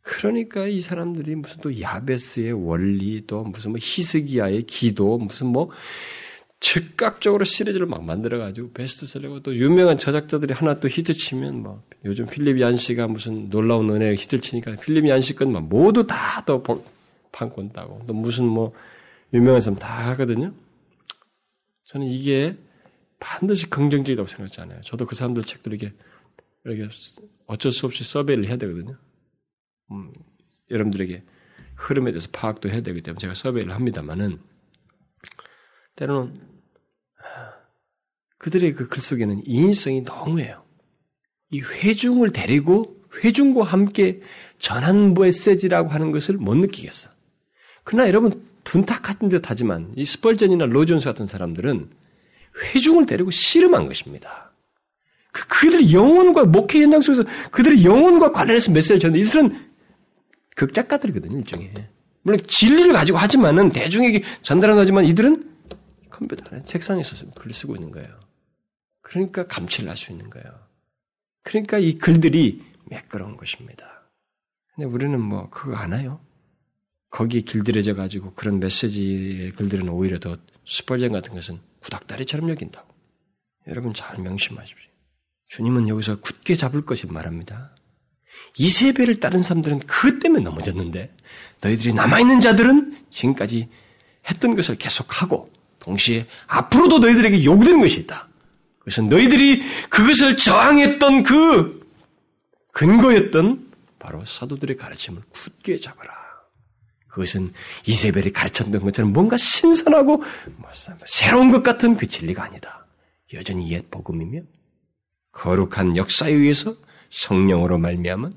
[0.02, 5.70] 그러니까 이 사람들이 무슨 또 야베스의 원리, 또 무슨 뭐 히스기야의 기도, 무슨 뭐
[6.60, 13.06] 즉각적으로 시리즈를 막 만들어가지고 베스트셀러고 또 유명한 저작자들이 하나 또 히트치면 뭐 요즘 필립 얀시가
[13.06, 16.62] 무슨 놀라운 은혜를 히트치니까 필립 얀시 건만 모두 다 또
[17.32, 18.72] 판권 따고 또 무슨 뭐
[19.32, 20.52] 유명한 사람 다 하거든요.
[21.84, 22.56] 저는 이게
[23.25, 24.83] 반드시 긍정적이라고 생각하잖아요.
[24.83, 25.95] 저도 그 사람들 책들 이렇게,
[27.47, 28.99] 어쩔 수 없이 서베이를 해야 되거든요.
[29.91, 30.12] 음,
[30.70, 31.25] 여러분들에게
[31.77, 34.41] 흐름에 대해서 파악도 해야 되기 때문에 제가 서베이를 합니다만은
[35.97, 36.39] 때로는
[38.39, 40.62] 그들의 그 글 속에는 인성이 너무해요.
[41.51, 44.20] 이 회중을 데리고 회중과 함께
[44.59, 47.09] 전한 메시지라고 하는 것을 못 느끼겠어.
[47.85, 52.03] 그러나 여러분 둔탁한 듯 하지만 이 스펄전이나 로존스 같은 사람들은
[52.57, 54.52] 회중을 데리고 씨름한 것입니다.
[55.32, 59.70] 그, 그들의 영혼과 목회 현장 속에서 그들의 영혼과 관련해서 메시지를 전하는데 이들은
[60.55, 61.72] 극작가들이거든요, 일종의.
[62.22, 65.52] 물론 진리를 가지고 하지만은 대중에게 전달하는 거지만 이들은
[66.11, 68.09] 컴퓨터 안에 책상에 서서 글을 쓰고 있는 거예요.
[69.02, 70.46] 그러니까 감칠을 할 수 있는 거예요.
[71.42, 74.09] 그러니까 이 글들이 매끄러운 것입니다.
[74.74, 76.20] 근데 우리는 뭐 그거 아나요?
[77.11, 80.36] 거기에 길들여져 가지고 그런 메시지의 글들은 오히려 더
[80.66, 82.93] 스펄전 같은 것은 구닥다리처럼 여긴다고.
[83.68, 84.91] 여러분 잘 명심하십시오.
[85.49, 87.70] 주님은 여기서 굳게 잡을 것을 말합니다.
[88.59, 91.14] 이세배를 따른 사람들은 그 때문에 넘어졌는데
[91.61, 93.68] 너희들이 남아있는 자들은 지금까지
[94.28, 98.28] 했던 것을 계속하고 동시에 앞으로도 너희들에게 요구되는 것이 있다.
[98.80, 101.87] 그래서 너희들이 그것을 저항했던 그
[102.72, 106.24] 근거였던 바로 사도들의 가르침을 굳게 잡아라.
[107.14, 107.52] 그것은
[107.86, 110.16] 이세벨이 가르쳤던 것처럼 뭔가 신선하고
[110.56, 110.70] 뭐
[111.06, 112.86] 새로운 것 같은 그 진리가 아니다.
[113.34, 114.40] 여전히 옛 복음이며
[115.30, 116.74] 거룩한 역사에 의해서
[117.10, 118.34] 성령으로 말미암은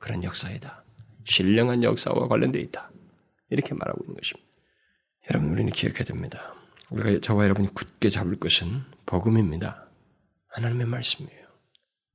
[0.00, 0.84] 그런 역사이다.
[1.24, 2.90] 신령한 역사와 관련되어 있다.
[3.50, 4.48] 이렇게 말하고 있는 것입니다.
[5.30, 6.52] 여러분 우리는 기억해야 됩니다.
[6.90, 9.88] 우리가 저와 여러분이 굳게 잡을 것은 복음입니다.
[10.48, 11.46] 하나님의 말씀이에요.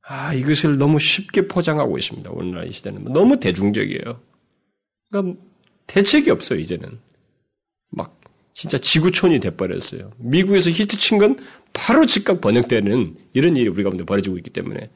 [0.03, 2.32] 아 이것을 너무 쉽게 포장하고 있습니다.
[2.32, 4.22] 오늘날 이 시대는 너무 대중적이에요.
[5.09, 5.51] 그러니까
[5.92, 7.00] 대책이 없어요 이제는.
[7.89, 8.20] 막
[8.54, 10.12] 진짜 지구촌이 돼버렸어요.
[10.18, 11.38] 미국에서 히트 친 건
[11.74, 14.89] 바로 즉각 번역되는 이런 일이 우리 가운데 벌어지고 있기 때문에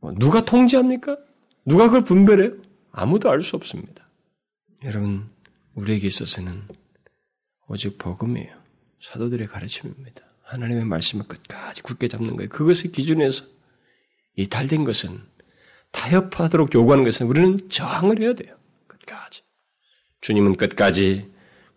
[0.00, 1.16] 뭐 누가 통제합니까?
[1.64, 2.52] 누가 그걸 분별해요?
[2.92, 4.08] 아무도 알 수 없습니다.
[4.84, 5.28] 여러분,
[5.74, 6.62] 우리에게 있어서는
[7.68, 8.52] 오직 복음이에요.
[9.02, 10.22] 사도들의 가르침입니다.
[10.42, 12.48] 하나님의 말씀을 끝까지 굳게 잡는 거예요.
[12.48, 13.44] 그것을 기준에서
[14.36, 15.20] 이탈된 것은
[15.92, 18.56] 타협하도록 요구하는 것은 우리는 저항을 해야 돼요.
[18.88, 19.39] 끝까지.
[20.20, 21.26] 주님은 끝까지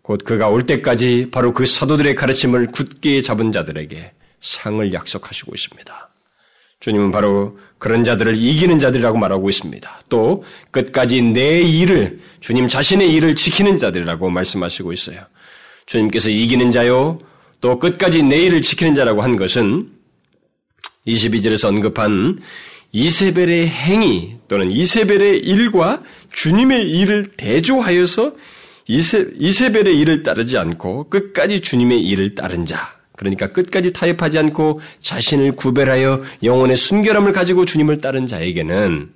[0.02, 6.10] 곧 그가 올 때까지 바로 그 사도들의 가르침을 굳게 잡은 자들에게 상을 약속하시고 있습니다.
[6.80, 10.00] 주님은 바로 그런 자들을 이기는 자들이라고 말하고 있습니다.
[10.10, 15.20] 또 끝까지 내 일을 주님 자신의 일을 지키는 자들이라고 말씀하시고 있어요.
[15.86, 17.18] 주님께서 이기는 자요
[17.62, 19.88] 또 끝까지 내 일을 지키는 자라고 한 것은
[21.06, 22.40] 22절에서 언급한
[22.92, 26.02] 이세벨의 행위 또는 이세벨의 일과
[26.34, 28.36] 주님의 일을 대조하여서
[28.86, 32.76] 이세, 이세벨의 일을 따르지 않고 끝까지 주님의 일을 따른 자,
[33.16, 39.10] 그러니까 끝까지 타협하지 않고 자신을 구별하여 영혼의 순결함을 가지고 주님을 따른 자에게는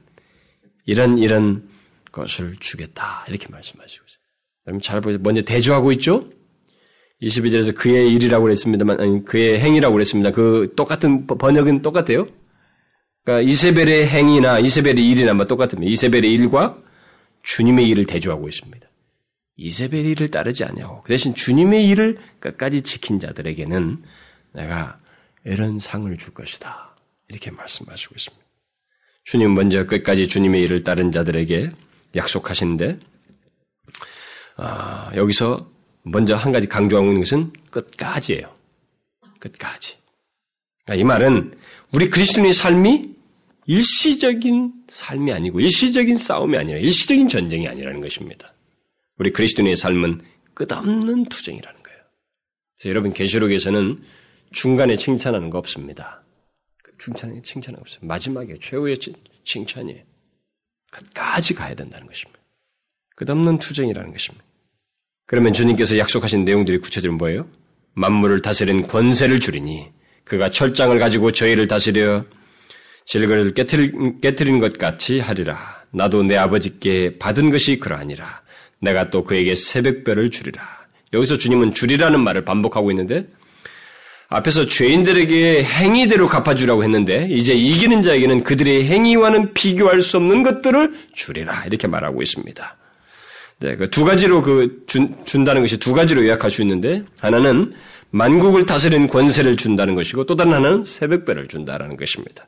[0.87, 1.69] 이런 이런
[2.13, 4.81] 것을 주겠다 이렇게 말씀하시고 있어요.
[4.81, 5.19] 잘 보세요.
[5.23, 6.31] 먼저 대조하고 있죠.
[7.21, 10.31] 22절에서 그의 일이라고 그랬습니다만 아니 그의 행위라고 그랬습니다.
[10.31, 12.29] 그 똑같은 번역은 똑같아요.
[13.25, 15.91] 그러니까 이세벨의 행위나 이세벨의 일이나 뭐 똑같습니다.
[15.91, 16.79] 이세벨의 일과
[17.49, 18.87] 주님의 일을 대조하고 있습니다.
[19.57, 21.03] 이세벨의 일을 따르지 않냐고.
[21.03, 24.05] 그 대신 주님의 일을 끝까지 지킨 자들에게는
[24.53, 25.01] 내가
[25.45, 26.95] 이런 상을 줄 것이다.
[27.29, 28.45] 이렇게 말씀하시고 있습니다.
[29.25, 31.73] 주님 먼저 끝까지 주님의 일을 따른 자들에게
[32.15, 32.99] 약속하시는데
[34.57, 35.71] 아, 여기서
[36.03, 38.55] 먼저 한 가지 강조하고 있는 것은 끝까지예요.
[39.41, 39.97] 끝까지.
[40.85, 41.59] 그러니까 이 말은
[41.93, 43.18] 우리 그리스도인의 삶이
[43.69, 48.55] 일시적인 삶이 아니고 일시적인 싸움이 아니라 일시적인 전쟁이 아니라는 것입니다.
[49.19, 50.23] 우리 그리스도인의 삶은
[50.55, 52.01] 끝없는 투쟁이라는 거예요.
[52.77, 54.03] 그래서 여러분 계시록에서는
[54.53, 56.23] 중간에 칭찬하는 거 없습니다.
[56.99, 58.01] 칭찬 칭찬은 없어요.
[58.03, 58.99] 마지막에 최후의
[59.45, 60.03] 칭찬이에요.
[60.91, 62.41] 끝까지 가야 된다는 것입니다.
[63.17, 64.45] 끝없는 투쟁이라는 것입니다.
[65.27, 67.47] 그러면 주님께서 약속하신 내용들이 구체적으로 뭐예요?
[67.93, 69.91] 만물을 다스리는 권세를 주리니
[70.25, 72.25] 그가 철장을 가지고 저희를 다스려
[73.09, 75.57] 질거를 깨뜨린 것 같이 하리라.
[75.91, 78.25] 나도 내 아버지께 받은 것이 그러하니라.
[78.81, 80.63] 내가 또 그에게 새벽별을 주리라.
[81.15, 83.27] 여기서 주님은 주리라는 말을 반복하고 있는데
[84.29, 91.65] 앞에서 죄인들에게 행위대로 갚아주라고 했는데 이제 이기는 자에게는 그들의 행위와는 비교할 수 없는 것들을 주리라
[91.65, 92.77] 이렇게 말하고 있습니다.
[93.61, 97.73] 네, 그 두 가지로 그 준, 준다는 것이 두 가지로 요약할 수 있는데 하나는
[98.11, 102.47] 만국을 다스리는 권세를 준다는 것이고 또 다른 하나는 새벽별을 준다라는 것입니다.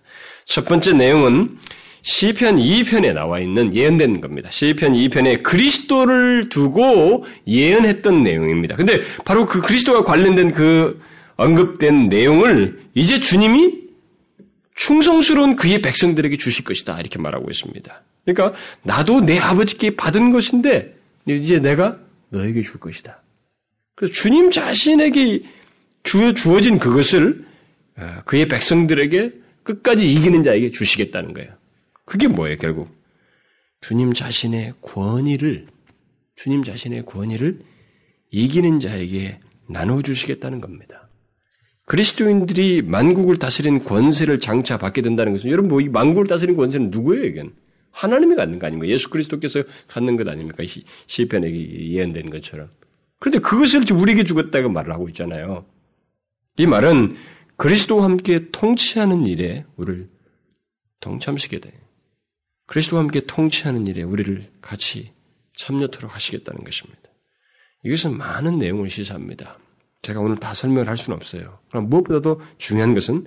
[0.50, 1.56] 첫 번째 내용은
[2.02, 4.50] 시편 2편에 나와 있는 예언된 겁니다.
[4.50, 8.74] 시편 2편에 그리스도를 두고 예언했던 내용입니다.
[8.74, 11.00] 근데 바로 그 그리스도와 관련된 그
[11.36, 13.80] 언급된 내용을 이제 주님이
[14.74, 16.98] 충성스러운 그의 백성들에게 주실 것이다.
[16.98, 18.02] 이렇게 말하고 있습니다.
[18.24, 20.96] 그러니까 나도 내 아버지께 받은 것인데
[21.26, 21.96] 이제 내가
[22.30, 23.22] 너에게 줄 것이다.
[23.94, 25.42] 그래서 주님 자신에게
[26.02, 27.44] 주, 주어진 그것을
[27.96, 31.52] 어, 그의 백성들에게 끝까지 이기는 자에게 주시겠다는 거예요.
[32.04, 32.88] 그게 뭐예요, 결국?
[33.80, 35.66] 주님 자신의 권위를
[36.36, 37.60] 주님 자신의 권위를
[38.30, 41.08] 이기는 자에게 나눠주시겠다는 겁니다.
[41.86, 47.52] 그리스도인들이 만국을 다스리는 권세를 장차 받게 된다는 것은 여러분 뭐이 만국을 다스리는 권세는 누구예요 이건?
[47.90, 48.92] 하나님이 갖는 거 아닙니까?
[48.92, 50.62] 예수 그리스도께서 갖는 것 아닙니까?
[51.06, 52.68] 시, 편에 예언된 것처럼.
[53.18, 55.66] 그런데 그것을 우리에게 주겠다고 말을 하고 있잖아요.
[56.58, 57.16] 이 말은
[57.60, 60.08] 그리스도와 함께 통치하는 일에 우리를
[61.00, 61.78] 동참시게 돼.
[62.66, 65.12] 그리스도와 함께 통치하는 일에 우리를 같이
[65.58, 67.00] 참여토록 하시겠다는 것입니다.
[67.84, 69.58] 이것은 많은 내용을 시사합니다.
[70.00, 71.58] 제가 오늘 다 설명을 할 수는 없어요.
[71.68, 73.26] 그럼 무엇보다도 중요한 것은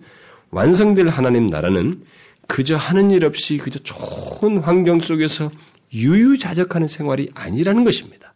[0.49, 2.03] 완성될 하나님 나라는
[2.47, 5.51] 그저 하는 일 없이 그저 좋은 환경 속에서
[5.93, 8.33] 유유자적하는 생활이 아니라는 것입니다.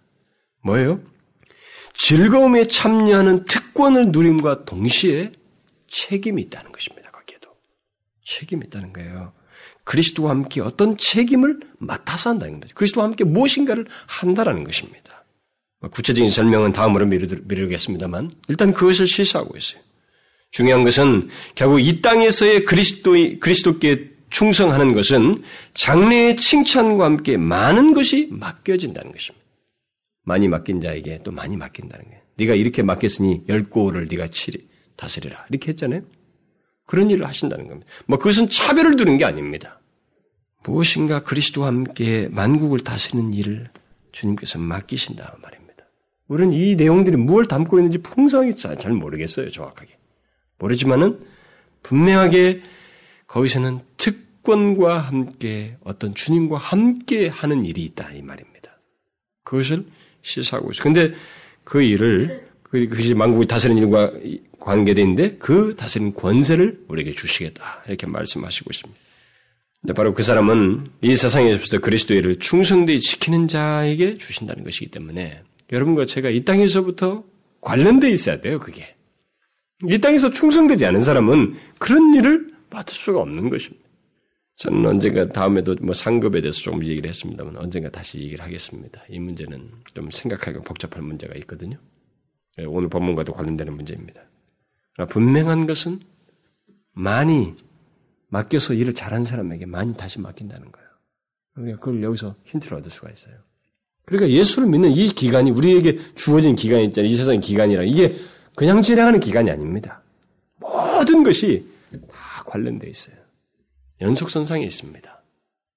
[0.62, 1.02] 뭐예요?
[1.96, 5.32] 즐거움에 참여하는 특권을 누림과 동시에
[5.90, 7.12] 책임이 있다는 것입니다.
[7.12, 7.50] 거기에도.
[8.26, 9.34] 책임이 있다는 거예요.
[9.84, 12.76] 그리스도와 함께 어떤 책임을 맡아서 한다는 거죠.
[12.76, 15.24] 그리스도와 함께 무엇인가를 한다라는 것입니다.
[15.92, 19.82] 구체적인 설명은 다음으로 미루겠습니다만 일단 그것을 시사하고 있어요.
[20.52, 25.42] 중요한 것은 결국 이 땅에서의 그리스도 그리스도께 충성하는 것은
[25.74, 29.46] 장래의 칭찬과 함께 많은 것이 맡겨진다는 것입니다.
[30.24, 32.22] 많이 맡긴 자에게 또 많이 맡긴다는 거예요.
[32.36, 34.68] 네가 이렇게 맡겼으니 열 고를 네가 치리
[34.98, 36.02] 다스리라 이렇게 했잖아요.
[36.86, 37.90] 그런 일을 하신다는 겁니다.
[38.06, 39.80] 뭐 그것은 차별을 두는 게 아닙니다.
[40.64, 43.70] 무엇인가 그리스도와 함께 만국을 다스리는 일을
[44.12, 45.86] 주님께서 맡기신다 말입니다.
[46.28, 49.98] 우리는 이 내용들이 무엇을 담고 있는지 풍성하게 잘 모르겠어요, 정확하게.
[50.60, 51.22] 모르지만은
[51.84, 52.64] 분명하게
[53.28, 58.78] 거기서는 특권과 함께 어떤 주님과 함께 하는 일이 있다 이 말입니다.
[59.44, 59.86] 그것을
[60.22, 60.84] 시사하고 있어요.
[60.84, 61.14] 근데
[61.64, 64.12] 그 일을 그, 그것이 만국이 다스리는 일과
[64.60, 69.00] 관계되는데 그 다스리는 권세를 우리에게 주시겠다 이렇게 말씀하시고 있습니다.
[69.96, 75.42] 바로 그 사람은 이 세상에서부터 그리스도의 일을 충성되이 지키는 자에게 주신다는 것이기 때문에
[75.72, 77.24] 여러분과 제가 이 땅에서부터
[77.62, 78.60] 관련돼 있어야 돼요.
[78.60, 78.96] 그게
[79.88, 83.88] 이 땅에서 충성되지 않은 사람은 그런 일을 맡을 수가 없는 것입니다.
[84.58, 89.04] 저는 언젠가 다음에도 뭐 상급에 대해서 조금 얘기를 했습니다만 언젠가 다시 얘기를 하겠습니다.
[89.08, 91.78] 이 문제는 좀 생각하기가 복잡한 문제가 있거든요.
[92.60, 94.22] 예, 오늘 법문과도 관련되는 문제입니다.
[95.10, 96.00] 분명한 것은
[96.92, 97.54] 많이
[98.30, 100.88] 맡겨서 일을 잘한 사람에게 많이 다시 맡긴다는 거예요.
[101.54, 103.36] 그러니까 그걸 여기서 힌트를 얻을 수가 있어요.
[104.06, 107.12] 그러니까 예수를 믿는 이 기간이 우리에게 주어진 기간이 있잖아요.
[107.12, 108.16] 이 세상의 기간이라 이게
[108.56, 110.02] 그냥 지나가는 기간이 아닙니다.
[110.60, 111.68] 모든 것이
[112.10, 113.16] 다 관련되어 있어요.
[114.02, 115.24] 연속선상에 있습니다.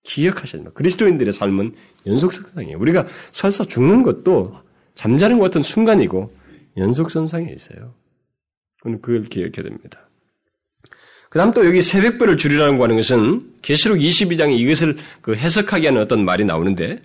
[0.04, 0.70] 기억하셔야 됩니다.
[0.74, 1.74] 그리스도인들의 삶은
[2.06, 2.78] 연속선상이에요.
[2.78, 4.56] 우리가 설사 죽는 것도
[4.94, 6.32] 잠자는 것 같은 순간이고
[6.76, 7.94] 연속선상에 있어요.
[8.82, 10.08] 그걸 기억해야 됩니다.
[11.28, 16.24] 그 다음 또 여기 새벽별을 줄이라고 하는 것은 계시록 22장에 이것을 그 해석하게 하는 어떤
[16.24, 17.00] 말이 나오는데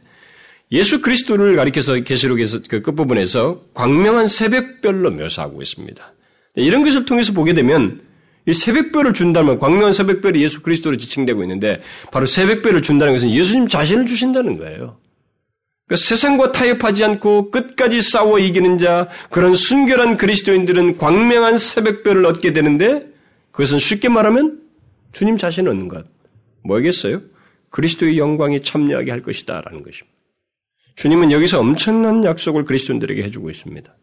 [0.71, 6.13] 예수 그리스도를 가리켜서 계시록에서 그 끝부분에서 광명한 새벽별로 묘사하고 있습니다.
[6.55, 8.01] 이런 것을 통해서 보게 되면
[8.47, 14.07] 이 새벽별을 준다면 광명한 새벽별이 예수 그리스도로 지칭되고 있는데 바로 새벽별을 준다는 것은 예수님 자신을
[14.07, 14.97] 주신다는 거예요.
[15.87, 23.07] 그러니까 세상과 타협하지 않고 끝까지 싸워 이기는 자 그런 순결한 그리스도인들은 광명한 새벽별을 얻게 되는데
[23.51, 24.61] 그것은 쉽게 말하면
[25.13, 26.05] 주님 자신을 얻는 것.
[26.63, 27.21] 뭐겠어요?
[27.69, 30.15] 그리스도의 영광에 참여하게 할 것이다 라는 것입니다.
[30.95, 33.95] 주님은 여기서 엄청난 약속을 그리스도인들에게 해주고 있습니다.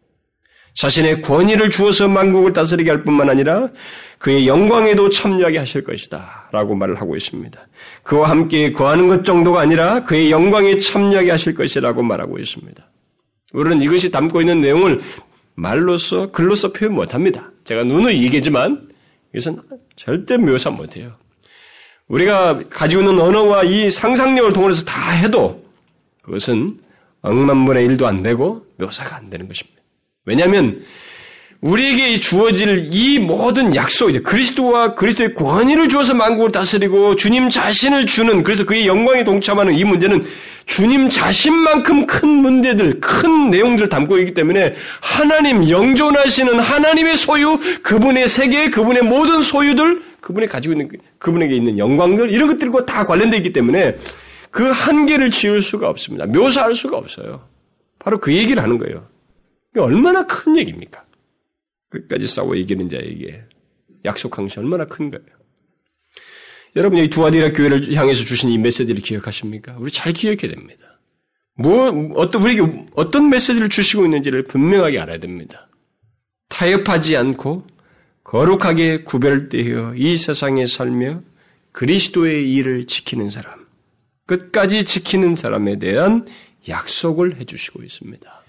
[0.75, 3.69] 자신의 권위를 주어서 만국을 다스리게 할 뿐만 아니라
[4.17, 6.49] 그의 영광에도 참여하게 하실 것이다.
[6.51, 7.59] 라고 말을 하고 있습니다.
[8.03, 12.83] 그와 함께 거하는 것 정도가 아니라 그의 영광에 참여하게 하실 것이라고 말하고 있습니다.
[13.53, 15.01] 우리는 이것이 담고 있는 내용을
[15.55, 17.51] 말로서, 글로서 표현 못 합니다.
[17.65, 18.89] 제가 눈의 얘기지만
[19.33, 19.61] 이것은
[19.95, 21.11] 절대 묘사 못 해요.
[22.07, 25.63] 우리가 가지고 있는 언어와 이 상상력을 동원해서 다 해도
[26.23, 26.79] 그것은
[27.21, 29.82] 억만분의 일도 안 되고 묘사가 안 되는 것입니다.
[30.25, 30.81] 왜냐하면
[31.63, 38.65] 우리에게 주어질 이 모든 약속, 그리스도와 그리스도의 권위를 주어서 만국을 다스리고 주님 자신을 주는, 그래서
[38.65, 40.25] 그의 영광에 동참하는 이 문제는
[40.65, 48.69] 주님 자신만큼 큰 문제들, 큰 내용들을 담고 있기 때문에 하나님, 영존하시는 하나님의 소유, 그분의 세계,
[48.69, 53.95] 그분의 모든 소유들, 그분이 가지고 있는, 그분에게 있는 영광들, 이런 것들과 다 관련되어 있기 때문에
[54.51, 56.25] 그 한계를 지울 수가 없습니다.
[56.25, 57.41] 묘사할 수가 없어요.
[57.99, 59.12] 바로 그 얘기를 하는 거예요.
[59.81, 61.05] 얼마나 큰 얘기입니까?
[61.89, 63.43] 끝까지 싸워 이기는 자에게
[64.05, 65.25] 약속한 것이 얼마나 큰 거예요.
[66.75, 69.75] 여러분 여기 두아디라 교회를 향해서 주신 이 메시지를 기억하십니까?
[69.77, 70.99] 우리 잘 기억해야 됩니다.
[71.55, 75.69] 뭐 어떤 우리에게 어떤 메시지를 주시고 있는지를 분명하게 알아야 됩니다.
[76.49, 77.67] 타협하지 않고
[78.23, 81.21] 거룩하게 구별되어 이 세상에 살며
[81.71, 83.65] 그리스도의 일을 지키는 사람,
[84.25, 86.25] 끝까지 지키는 사람에 대한
[86.67, 88.42] 약속을 해주시고 있습니다.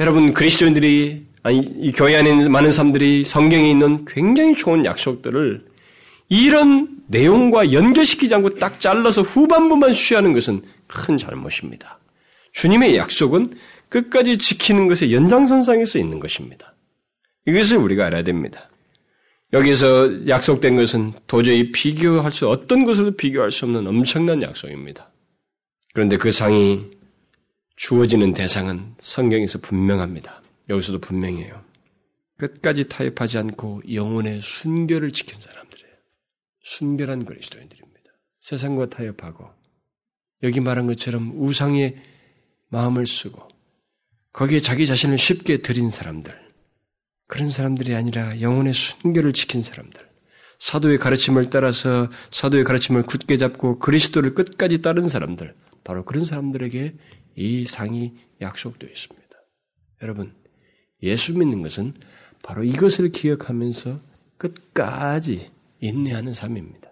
[0.00, 5.64] 여러분 그리스도인들이 아니 이 교회 안에 있는 많은 사람들이 성경에 있는 굉장히 좋은 약속들을
[6.28, 11.98] 이런 내용과 연결시키지 않고 딱 잘라서 후반부만 쉬하는 것은 큰 잘못입니다.
[12.52, 13.54] 주님의 약속은
[13.88, 16.74] 끝까지 지키는 것의 연장선상에서 있는 것입니다.
[17.46, 18.68] 이것을 우리가 알아야 됩니다.
[19.54, 25.10] 여기서 약속된 것은 도저히 비교할 수 어떤 것으로도 비교할 수 없는 엄청난 약속입니다.
[25.94, 26.84] 그런데 그 상이
[27.78, 30.42] 주어지는 대상은 성경에서 분명합니다.
[30.68, 31.62] 여기서도 분명해요.
[32.36, 35.88] 끝까지 타협하지 않고 영혼의 순결을 지킨 사람들이에요.
[36.64, 38.10] 순결한 그리스도인들입니다.
[38.40, 39.48] 세상과 타협하고
[40.42, 41.96] 여기 말한 것처럼 우상의
[42.68, 43.46] 마음을 쓰고
[44.32, 46.36] 거기에 자기 자신을 쉽게 들인 사람들
[47.28, 50.06] 그런 사람들이 아니라 영혼의 순결을 지킨 사람들
[50.58, 55.54] 사도의 가르침을 따라서 사도의 가르침을 굳게 잡고 그리스도를 끝까지 따른 사람들
[55.84, 56.94] 바로 그런 사람들에게
[57.38, 59.28] 이 상이 약속되어 있습니다.
[60.02, 60.32] 여러분
[61.02, 61.94] 예수 믿는 것은
[62.42, 64.00] 바로 이것을 기억하면서
[64.36, 66.88] 끝까지 인내하는 삶입니다.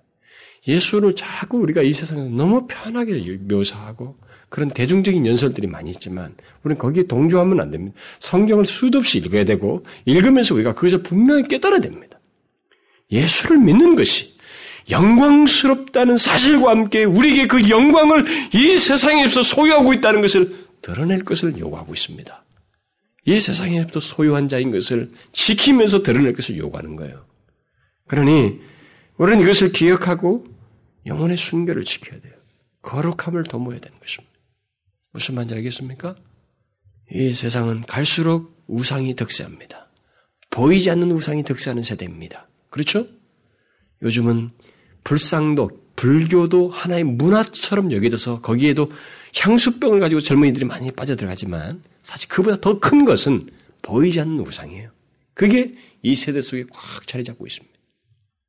[0.68, 4.16] 예수를 자꾸 우리가 이 세상에서 너무 편하게 묘사하고
[4.48, 7.96] 그런 대중적인 연설들이 많이 있지만 우리는 거기에 동조하면 안 됩니다.
[8.20, 12.20] 성경을 수도 없이 읽어야 되고 읽으면서 우리가 그것을 분명히 깨달아야 됩니다.
[13.10, 14.35] 예수를 믿는 것이
[14.90, 18.24] 영광스럽다는 사실과 함께 우리에게 그 영광을
[18.54, 22.44] 이 세상에서 소유하고 있다는 것을 드러낼 것을 요구하고 있습니다.
[23.24, 27.26] 이 세상에부터 소유한 자인 것을 지키면서 드러낼 것을 요구하는 거예요.
[28.06, 28.60] 그러니
[29.16, 30.46] 우리는 이것을 기억하고
[31.06, 32.34] 영혼의 순결을 지켜야 돼요.
[32.82, 34.32] 거룩함을 도모해야 되는 것입니다.
[35.12, 36.14] 무슨 말인지 알겠습니까?
[37.12, 39.88] 이 세상은 갈수록 우상이 득세합니다.
[40.50, 42.48] 보이지 않는 우상이 득세하는 세대입니다.
[42.70, 43.06] 그렇죠?
[44.02, 44.50] 요즘은
[45.06, 48.90] 불상도, 불교도 하나의 문화처럼 여겨져서 거기에도
[49.36, 53.48] 향수병을 가지고 젊은이들이 많이 빠져들어가지만 사실 그보다 더 큰 것은
[53.82, 54.90] 보이지 않는 우상이에요.
[55.32, 55.68] 그게
[56.02, 57.72] 이 세대 속에 꽉 자리 잡고 있습니다.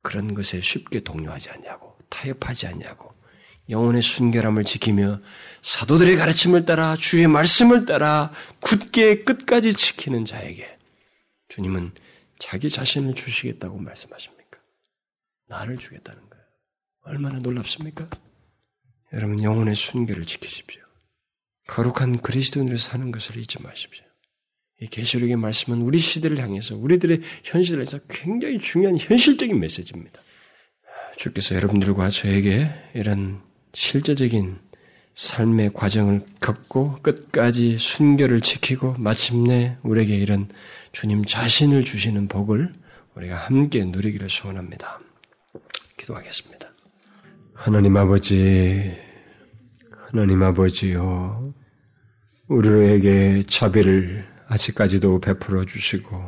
[0.02, 3.12] 그런 것에 쉽게 동요하지 않냐고, 타협하지 않냐고,
[3.70, 5.20] 영혼의 순결함을 지키며
[5.62, 10.66] 사도들의 가르침을 따라 주의 말씀을 따라 굳게 끝까지 지키는 자에게
[11.50, 11.92] 주님은
[12.40, 14.58] 자기 자신을 주시겠다고 말씀하십니까?
[15.46, 16.27] 나를 주겠다는.
[17.08, 18.08] 얼마나 놀랍습니까?
[19.14, 20.82] 여러분 영혼의 순결을 지키십시오.
[21.66, 24.04] 거룩한 그리스도인으로 사는 것을 잊지 마십시오.
[24.80, 30.20] 이 계시록의 말씀은 우리 시대를 향해서 우리들의 현실을 해서 굉장히 중요한 현실적인 메시지입니다.
[31.16, 33.40] 주께서 여러분들과 저에게 이런
[33.74, 34.58] 실제적인
[35.14, 40.48] 삶의 과정을 겪고 끝까지 순결을 지키고 마침내 우리에게 이런
[40.92, 42.72] 주님 자신을 주시는 복을
[43.16, 45.00] 우리가 함께 누리기를 소원합니다.
[45.96, 46.77] 기도하겠습니다.
[47.60, 48.94] 하나님 아버지,
[50.12, 51.52] 하나님 아버지요,
[52.46, 56.22] 우리에게 자비를 아직까지도 베풀어 주시고,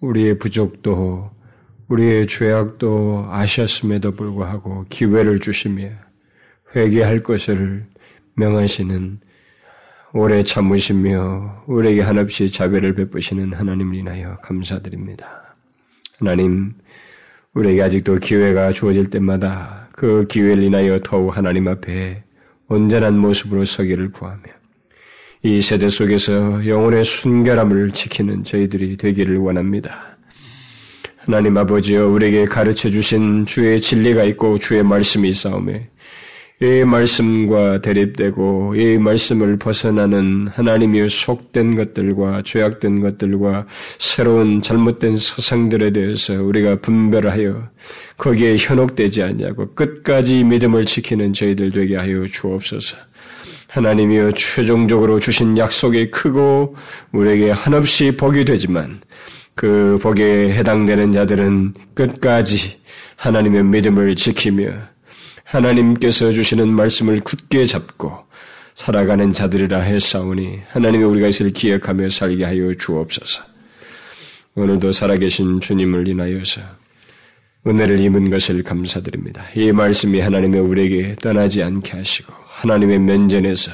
[0.00, 1.30] 우리의 부족도,
[1.86, 5.90] 우리의 죄악도 아셨음에도 불구하고 기회를 주시며,
[6.74, 7.86] 회개할 것을
[8.34, 9.20] 명하시는
[10.12, 15.54] 오래 참으시며 우리에게 한없이 자비를 베푸시는 하나님을 인하여 감사드립니다.
[16.18, 16.74] 하나님,
[17.54, 22.22] 우리에게 아직도 기회가 주어질 때마다 그 기회를 인하여 더욱 하나님 앞에
[22.68, 24.44] 온전한 모습으로 서기를 구하며
[25.42, 30.16] 이 세대 속에서 영혼의 순결함을 지키는 저희들이 되기를 원합니다.
[31.16, 35.88] 하나님 아버지여 우리에게 가르쳐 주신 주의 진리가 있고 주의 말씀이 있사오매
[36.60, 43.66] 이 말씀과 대립되고 이 말씀을 벗어나는 하나님이 속된 것들과 죄악된 것들과
[43.98, 47.68] 새로운 잘못된 사상들에 대해서 우리가 분별하여
[48.16, 52.96] 거기에 현혹되지 않냐고 끝까지 믿음을 지키는 저희들 되게 하여 주옵소서.
[53.68, 56.74] 하나님이여 최종적으로 주신 약속이 크고
[57.12, 59.00] 우리에게 한없이 복이 되지만
[59.54, 62.78] 그 복에 해당되는 자들은 끝까지
[63.14, 64.97] 하나님의 믿음을 지키며
[65.48, 68.26] 하나님께서 주시는 말씀을 굳게 잡고
[68.74, 73.42] 살아가는 자들이라 했사오니 하나님의 우리가 이를 기억하며 살게 하여 주옵소서.
[74.54, 76.60] 오늘도 살아계신 주님을 인하여서
[77.66, 79.44] 은혜를 입은 것을 감사드립니다.
[79.54, 83.70] 이 말씀이 하나님의 우리에게 떠나지 않게 하시고 하나님의 면전에서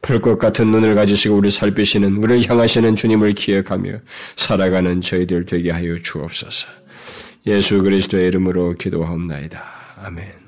[0.00, 3.92] 불꽃 같은 눈을 가지시고 우리 살피시는 우리를 향하시는 주님을 기억하며
[4.36, 6.68] 살아가는 저희들 되게 하여 주옵소서.
[7.46, 9.62] 예수 그리스도의 이름으로 기도하옵나이다.
[10.04, 10.41] 아멘.